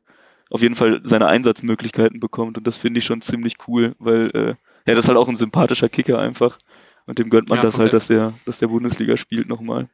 auf 0.54 0.62
jeden 0.62 0.76
Fall 0.76 1.02
seine 1.04 1.28
Einsatzmöglichkeiten 1.28 2.20
bekommt. 2.20 2.60
Und 2.60 2.68
das 2.68 2.78
finde 2.78 3.00
ich 3.00 3.06
schon 3.06 3.22
ziemlich 3.22 3.56
cool, 3.68 3.96
weil 3.98 4.30
äh, 4.36 4.48
ja, 4.86 4.96
das 4.96 5.06
ist 5.06 5.08
halt 5.08 5.18
auch 5.18 5.28
ein 5.28 5.36
sympathischer 5.36 5.89
Kicker 5.89 6.20
einfach. 6.20 6.60
Und 7.08 7.18
dem 7.18 7.32
gönnt 7.32 7.50
man 7.50 7.58
ja, 7.58 7.63
das 7.63 7.80
halt, 7.80 7.94
dass 7.94 8.08
der, 8.08 8.34
dass 8.46 8.60
der 8.60 8.68
Bundesliga 8.68 9.18
spielt 9.18 9.50
nochmal. 9.50 9.89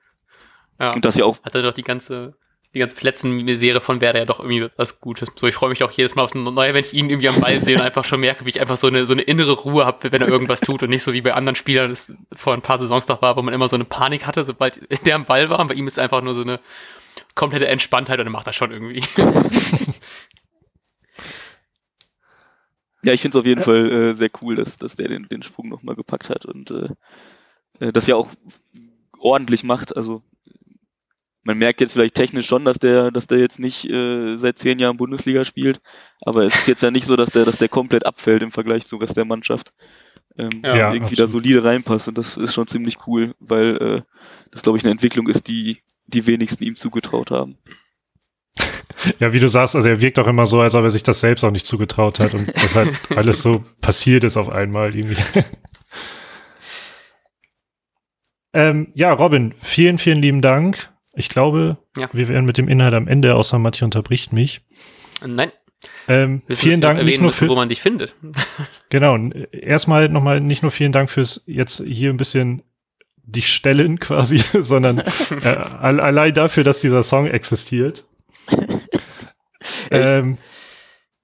Ja. 0.77 0.91
Und 0.93 1.05
das 1.05 1.15
ja 1.15 1.23
auch. 1.23 1.41
Hat 1.43 1.55
er 1.55 1.61
doch 1.61 1.73
die 1.73 1.83
ganze, 1.83 2.35
die 2.73 2.79
ganze 2.79 2.97
Verletzten-Misere 2.97 3.79
von 3.79 4.01
Werder 4.01 4.19
ja 4.19 4.25
doch 4.25 4.41
irgendwie 4.41 4.67
was 4.75 4.99
Gutes. 4.99 5.29
So, 5.33 5.47
ich 5.47 5.55
freue 5.55 5.69
mich 5.69 5.81
auch 5.81 5.91
jedes 5.91 6.15
Mal 6.15 6.23
aufs 6.23 6.35
Neue, 6.35 6.73
wenn 6.73 6.83
ich 6.83 6.93
ihn 6.93 7.09
irgendwie 7.09 7.29
am 7.29 7.39
Ball 7.39 7.61
sehe 7.61 7.77
und 7.77 7.81
einfach 7.81 8.03
schon 8.03 8.19
merke, 8.19 8.43
wie 8.43 8.49
ich 8.49 8.59
einfach 8.59 8.77
so 8.77 8.87
eine, 8.87 9.05
so 9.05 9.13
eine 9.13 9.21
innere 9.21 9.53
Ruhe 9.53 9.85
habe, 9.85 10.11
wenn 10.11 10.21
er 10.21 10.27
irgendwas 10.27 10.59
tut 10.59 10.83
und 10.83 10.89
nicht 10.89 11.03
so 11.03 11.13
wie 11.13 11.21
bei 11.21 11.33
anderen 11.33 11.55
Spielern, 11.55 11.89
das 11.89 12.11
vor 12.35 12.53
ein 12.53 12.61
paar 12.61 12.79
Saisons 12.79 13.05
doch 13.05 13.21
war, 13.21 13.37
wo 13.37 13.41
man 13.41 13.53
immer 13.53 13.69
so 13.69 13.77
eine 13.77 13.85
Panik 13.85 14.27
hatte, 14.27 14.43
sobald 14.43 14.81
der 15.05 15.15
am 15.15 15.23
Ball 15.23 15.49
war. 15.49 15.59
Und 15.59 15.67
bei 15.67 15.75
ihm 15.75 15.87
ist 15.87 15.99
einfach 15.99 16.21
nur 16.21 16.33
so 16.33 16.41
eine 16.41 16.59
komplette 17.33 17.67
Entspanntheit 17.67 18.19
und 18.19 18.27
er 18.27 18.31
macht 18.31 18.47
das 18.47 18.57
schon 18.57 18.71
irgendwie. 18.71 19.03
Ja, 23.03 23.13
ich 23.13 23.21
finde 23.21 23.37
es 23.37 23.41
auf 23.41 23.47
jeden 23.47 23.61
ja. 23.61 23.65
Fall 23.65 23.91
äh, 23.91 24.13
sehr 24.13 24.29
cool, 24.41 24.55
dass, 24.55 24.77
dass 24.77 24.95
der 24.95 25.07
den, 25.07 25.27
den 25.29 25.43
Sprung 25.43 25.69
nochmal 25.69 25.95
gepackt 25.95 26.29
hat 26.29 26.45
und 26.45 26.71
äh, 26.71 26.89
äh, 27.79 27.93
das 27.93 28.07
ja 28.07 28.15
auch 28.15 28.29
ordentlich 29.17 29.63
macht. 29.63 29.95
Also 29.95 30.21
man 31.43 31.57
merkt 31.57 31.81
jetzt 31.81 31.93
vielleicht 31.93 32.15
technisch 32.15 32.47
schon, 32.47 32.65
dass 32.65 32.79
der, 32.79 33.11
dass 33.11 33.27
der 33.27 33.39
jetzt 33.39 33.59
nicht 33.59 33.89
äh, 33.89 34.37
seit 34.37 34.59
zehn 34.59 34.79
Jahren 34.79 34.97
Bundesliga 34.97 35.45
spielt, 35.45 35.81
aber 36.23 36.45
es 36.45 36.53
ist 36.55 36.67
jetzt 36.67 36.83
ja 36.83 36.91
nicht 36.91 37.05
so, 37.05 37.15
dass 37.15 37.29
der, 37.29 37.45
dass 37.45 37.57
der 37.57 37.69
komplett 37.69 38.05
abfällt 38.05 38.43
im 38.43 38.51
Vergleich 38.51 38.85
zum 38.85 38.99
Rest 38.99 39.17
der 39.17 39.25
Mannschaft. 39.25 39.73
Ähm, 40.37 40.61
ja, 40.63 40.93
irgendwie 40.93 41.13
absolut. 41.13 41.19
da 41.19 41.27
solide 41.27 41.63
reinpasst 41.63 42.07
und 42.07 42.17
das 42.17 42.37
ist 42.37 42.53
schon 42.53 42.67
ziemlich 42.67 42.97
cool, 43.07 43.35
weil 43.39 43.77
äh, 43.77 44.01
das 44.51 44.61
glaube 44.61 44.77
ich 44.77 44.83
eine 44.83 44.91
Entwicklung 44.91 45.27
ist, 45.27 45.47
die 45.47 45.79
die 46.07 46.27
wenigsten 46.27 46.63
ihm 46.63 46.75
zugetraut 46.75 47.31
haben. 47.31 47.57
Ja, 49.19 49.33
wie 49.33 49.39
du 49.39 49.47
sagst, 49.47 49.75
also 49.75 49.87
er 49.87 50.01
wirkt 50.01 50.19
auch 50.19 50.27
immer 50.27 50.45
so, 50.45 50.59
als 50.59 50.75
ob 50.75 50.83
er 50.83 50.89
sich 50.89 51.03
das 51.03 51.21
selbst 51.21 51.43
auch 51.43 51.51
nicht 51.51 51.65
zugetraut 51.65 52.19
hat 52.19 52.33
und 52.33 52.53
das 52.55 52.75
halt 52.75 52.91
alles 53.15 53.41
so 53.41 53.63
passiert 53.81 54.23
ist 54.23 54.37
auf 54.37 54.49
einmal 54.49 54.95
irgendwie. 54.95 55.21
ähm, 58.53 58.91
ja, 58.95 59.13
Robin, 59.13 59.53
vielen, 59.61 59.97
vielen 59.97 60.21
lieben 60.21 60.41
Dank. 60.41 60.89
Ich 61.13 61.29
glaube, 61.29 61.77
ja. 61.97 62.09
wir 62.13 62.27
werden 62.27 62.45
mit 62.45 62.57
dem 62.57 62.67
Inhalt 62.67 62.93
am 62.93 63.07
Ende, 63.07 63.35
außer 63.35 63.59
Matti 63.59 63.83
unterbricht 63.83 64.33
mich. 64.33 64.61
Nein. 65.25 65.51
Ähm, 66.07 66.41
vielen 66.49 66.81
Dank 66.81 67.03
nicht 67.03 67.21
nur 67.21 67.31
für, 67.31 67.47
wo 67.47 67.55
man 67.55 67.69
dich 67.69 67.81
findet. 67.81 68.13
genau. 68.89 69.17
Erstmal 69.51 70.09
nochmal 70.09 70.41
nicht 70.41 70.61
nur 70.61 70.71
vielen 70.71 70.91
Dank 70.91 71.09
fürs 71.09 71.43
jetzt 71.45 71.83
hier 71.85 72.09
ein 72.09 72.17
bisschen 72.17 72.63
die 73.23 73.41
Stellen 73.43 73.99
quasi, 73.99 74.39
sondern 74.59 74.99
äh, 74.99 75.47
allein 75.47 76.33
dafür, 76.33 76.63
dass 76.63 76.81
dieser 76.81 77.03
Song 77.03 77.27
existiert. 77.27 78.05
ähm, 80.17 80.37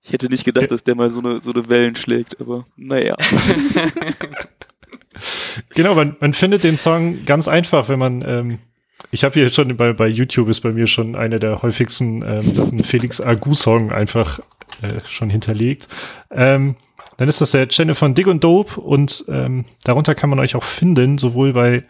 ich 0.05 0.13
hätte 0.13 0.29
nicht 0.29 0.45
gedacht, 0.45 0.69
dass 0.69 0.83
der 0.83 0.95
mal 0.95 1.09
so 1.09 1.19
eine, 1.19 1.41
so 1.41 1.51
eine 1.51 1.67
Wellen 1.67 1.95
schlägt, 1.95 2.39
aber 2.39 2.65
naja. 2.77 3.15
genau, 5.73 5.95
man, 5.95 6.15
man 6.19 6.33
findet 6.33 6.63
den 6.63 6.77
Song 6.77 7.25
ganz 7.25 7.47
einfach, 7.47 7.89
wenn 7.89 7.97
man 7.97 8.21
ähm, 8.21 8.59
Ich 9.09 9.23
habe 9.23 9.33
hier 9.33 9.49
schon 9.49 9.75
bei, 9.75 9.93
bei 9.93 10.07
YouTube 10.07 10.47
ist 10.49 10.61
bei 10.61 10.73
mir 10.73 10.85
schon 10.85 11.15
einer 11.15 11.39
der 11.39 11.63
häufigsten 11.63 12.23
ähm, 12.23 12.83
Felix 12.83 13.19
Agu-Song 13.19 13.91
einfach 13.91 14.39
äh, 14.83 14.99
schon 15.07 15.31
hinterlegt. 15.31 15.87
Ähm, 16.29 16.75
dann 17.17 17.27
ist 17.27 17.41
das 17.41 17.51
der 17.51 17.67
Channel 17.67 17.95
von 17.95 18.13
Dig 18.13 18.27
und 18.27 18.43
Dope 18.43 18.79
und 18.79 19.25
ähm, 19.27 19.65
darunter 19.83 20.13
kann 20.13 20.29
man 20.29 20.39
euch 20.39 20.55
auch 20.55 20.63
finden, 20.63 21.17
sowohl 21.17 21.53
bei 21.53 21.83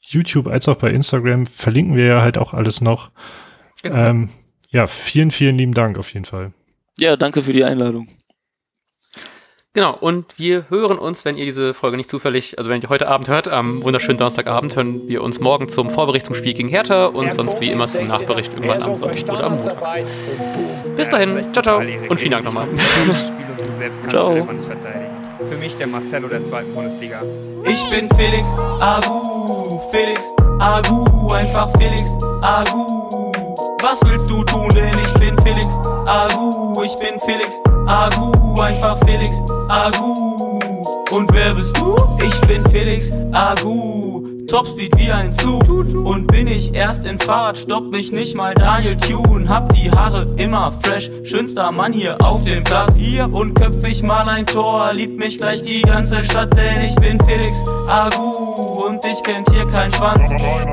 YouTube 0.00 0.48
als 0.48 0.68
auch 0.68 0.76
bei 0.76 0.90
Instagram. 0.90 1.46
Verlinken 1.46 1.96
wir 1.96 2.04
ja 2.04 2.22
halt 2.22 2.36
auch 2.36 2.52
alles 2.52 2.80
noch. 2.80 3.12
Genau. 3.82 3.96
Ähm, 3.96 4.28
ja, 4.72 4.86
vielen, 4.86 5.30
vielen 5.30 5.56
lieben 5.56 5.74
Dank 5.74 5.98
auf 5.98 6.12
jeden 6.12 6.24
Fall. 6.24 6.52
Ja, 6.98 7.16
danke 7.16 7.42
für 7.42 7.52
die 7.52 7.64
Einladung. 7.64 8.06
Genau, 9.74 9.96
und 9.98 10.38
wir 10.38 10.68
hören 10.68 10.98
uns, 10.98 11.24
wenn 11.24 11.38
ihr 11.38 11.46
diese 11.46 11.72
Folge 11.72 11.96
nicht 11.96 12.10
zufällig, 12.10 12.58
also 12.58 12.68
wenn 12.68 12.82
ihr 12.82 12.90
heute 12.90 13.08
Abend 13.08 13.28
hört, 13.28 13.48
am 13.48 13.82
wunderschönen 13.82 14.18
Donnerstagabend, 14.18 14.76
hören 14.76 15.08
wir 15.08 15.22
uns 15.22 15.40
morgen 15.40 15.66
zum 15.66 15.88
Vorbericht 15.88 16.26
zum 16.26 16.34
Spiel 16.34 16.52
gegen 16.52 16.68
Hertha 16.68 17.06
und 17.06 17.32
sonst 17.32 17.58
wie 17.58 17.68
immer 17.68 17.88
zum 17.88 18.06
Nachbericht 18.06 18.52
irgendwann 18.52 18.82
am 18.82 18.98
Sonntag 18.98 19.32
oder 19.32 19.44
am 19.44 19.54
Montag. 19.54 20.04
Bis 20.94 21.08
dahin, 21.08 21.54
ciao, 21.54 21.62
ciao 21.62 21.78
und 21.78 22.20
vielen 22.20 22.32
Dank 22.32 22.44
nochmal. 22.44 22.68
Ciao. 24.10 24.46
Für 25.48 25.56
mich 25.56 25.74
der 25.76 25.86
Marcelo 25.86 26.28
der 26.28 26.44
zweiten 26.44 26.74
Bundesliga. 26.74 27.22
Ich 27.64 27.82
bin 27.90 28.10
Felix 28.10 28.46
Agu, 28.82 29.80
Felix 29.90 30.20
Agu, 30.60 31.32
einfach 31.32 31.70
Felix 31.78 32.02
Agu. 32.42 33.01
Was 33.82 34.00
willst 34.04 34.30
du 34.30 34.44
tun, 34.44 34.68
denn 34.76 34.92
ich 35.04 35.12
bin 35.14 35.36
Felix 35.42 35.66
Agu, 36.06 36.72
ich 36.84 36.94
bin 36.96 37.18
Felix 37.18 37.60
Agu, 37.88 38.60
einfach 38.60 38.96
Felix 39.04 39.30
Agu. 39.70 40.14
Und 41.10 41.32
wer 41.32 41.52
bist 41.52 41.76
du? 41.76 41.96
Ich 42.24 42.40
bin 42.42 42.62
Felix 42.70 43.10
Agu. 43.32 44.31
Topspeed 44.46 44.96
wie 44.96 45.10
ein 45.10 45.32
Zug. 45.32 45.62
Und 45.68 46.26
bin 46.26 46.46
ich 46.46 46.74
erst 46.74 47.04
in 47.04 47.18
Fahrt, 47.18 47.58
stoppt 47.58 47.90
mich 47.90 48.12
nicht 48.12 48.34
mal 48.34 48.54
Daniel 48.54 48.96
Tune. 48.96 49.48
Hab 49.48 49.74
die 49.74 49.90
Haare 49.90 50.26
immer 50.36 50.72
fresh, 50.82 51.10
schönster 51.24 51.72
Mann 51.72 51.92
hier 51.92 52.20
auf 52.22 52.44
dem 52.44 52.64
Platz. 52.64 52.96
Hier 52.96 53.32
und 53.32 53.54
köpf 53.54 53.82
ich 53.84 54.02
mal 54.02 54.28
ein 54.28 54.46
Tor, 54.46 54.92
liebt 54.92 55.18
mich 55.18 55.38
gleich 55.38 55.62
die 55.62 55.82
ganze 55.82 56.22
Stadt, 56.24 56.56
denn 56.56 56.82
ich 56.82 56.94
bin 56.96 57.18
Felix 57.20 57.56
Agu. 57.88 58.32
Und 58.86 59.04
ich 59.04 59.22
kennt 59.22 59.50
hier 59.50 59.66
kein 59.66 59.90
Schwanz. 59.92 60.30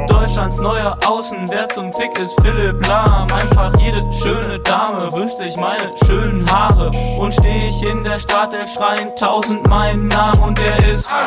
Deutschlands 0.10 0.60
neuer 0.60 0.98
Außenwert 1.06 1.74
zum 1.74 1.94
Fick 1.94 2.18
ist 2.20 2.36
Philipp 2.42 2.86
Lahm. 2.88 3.28
Einfach 3.32 3.72
jede 3.80 4.00
schöne 4.12 4.60
Dame 4.64 5.10
wünscht 5.14 5.36
sich 5.36 5.56
meine 5.58 5.94
schönen 6.06 6.50
Haare. 6.52 6.90
Und 7.20 7.34
steh 7.34 7.60
ich 7.60 7.88
in 7.88 8.04
der 8.04 8.20
Startelf 8.20 8.70
schreien 8.74 9.16
tausend 9.18 9.68
meinen 9.70 10.08
Namen 10.08 10.42
und 10.42 10.58
der 10.58 10.78
ist 10.90 11.08
Agu, 11.08 11.20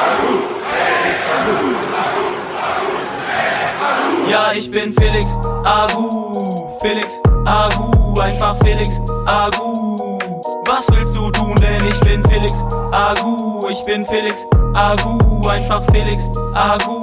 Agu. 0.00 0.63
Ja, 4.30 4.52
ich 4.52 4.70
bin 4.70 4.92
Felix 4.94 5.26
Agu, 5.64 6.32
Felix 6.80 7.20
Agu, 7.46 8.18
einfach 8.20 8.56
Felix 8.62 8.88
Agu. 9.26 9.96
Was 10.66 10.90
willst 10.90 11.14
du 11.14 11.30
tun, 11.30 11.54
denn 11.60 11.86
ich 11.86 12.00
bin 12.00 12.24
Felix 12.24 12.52
Agu, 12.92 13.60
ich 13.68 13.82
bin 13.84 14.06
Felix 14.06 14.46
Agu, 14.76 15.46
einfach 15.48 15.82
Felix 15.92 16.22
Agu. 16.54 17.00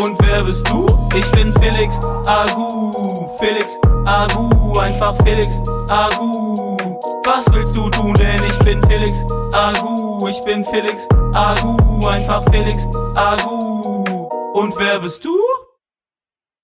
Und 0.00 0.16
wer 0.22 0.40
bist 0.42 0.68
du? 0.68 0.86
Ich 1.16 1.28
bin 1.32 1.52
Felix 1.60 1.98
Agu, 2.26 2.92
Felix 3.38 3.78
Agu, 4.06 4.78
einfach 4.78 5.14
Felix 5.24 5.60
Agu. 5.90 6.54
Was 7.24 7.52
willst 7.52 7.74
du 7.74 7.90
tun, 7.90 8.14
denn 8.14 8.40
ich 8.48 8.58
bin 8.60 8.82
Felix 8.84 9.18
Agu, 9.52 10.07
ich 10.26 10.40
bin 10.42 10.64
Felix 10.64 11.06
Agu, 11.34 11.76
einfach 12.06 12.42
Felix 12.50 12.86
Agu. 13.16 14.04
Und 14.54 14.76
wer 14.78 14.98
bist 15.00 15.24
du? 15.24 15.36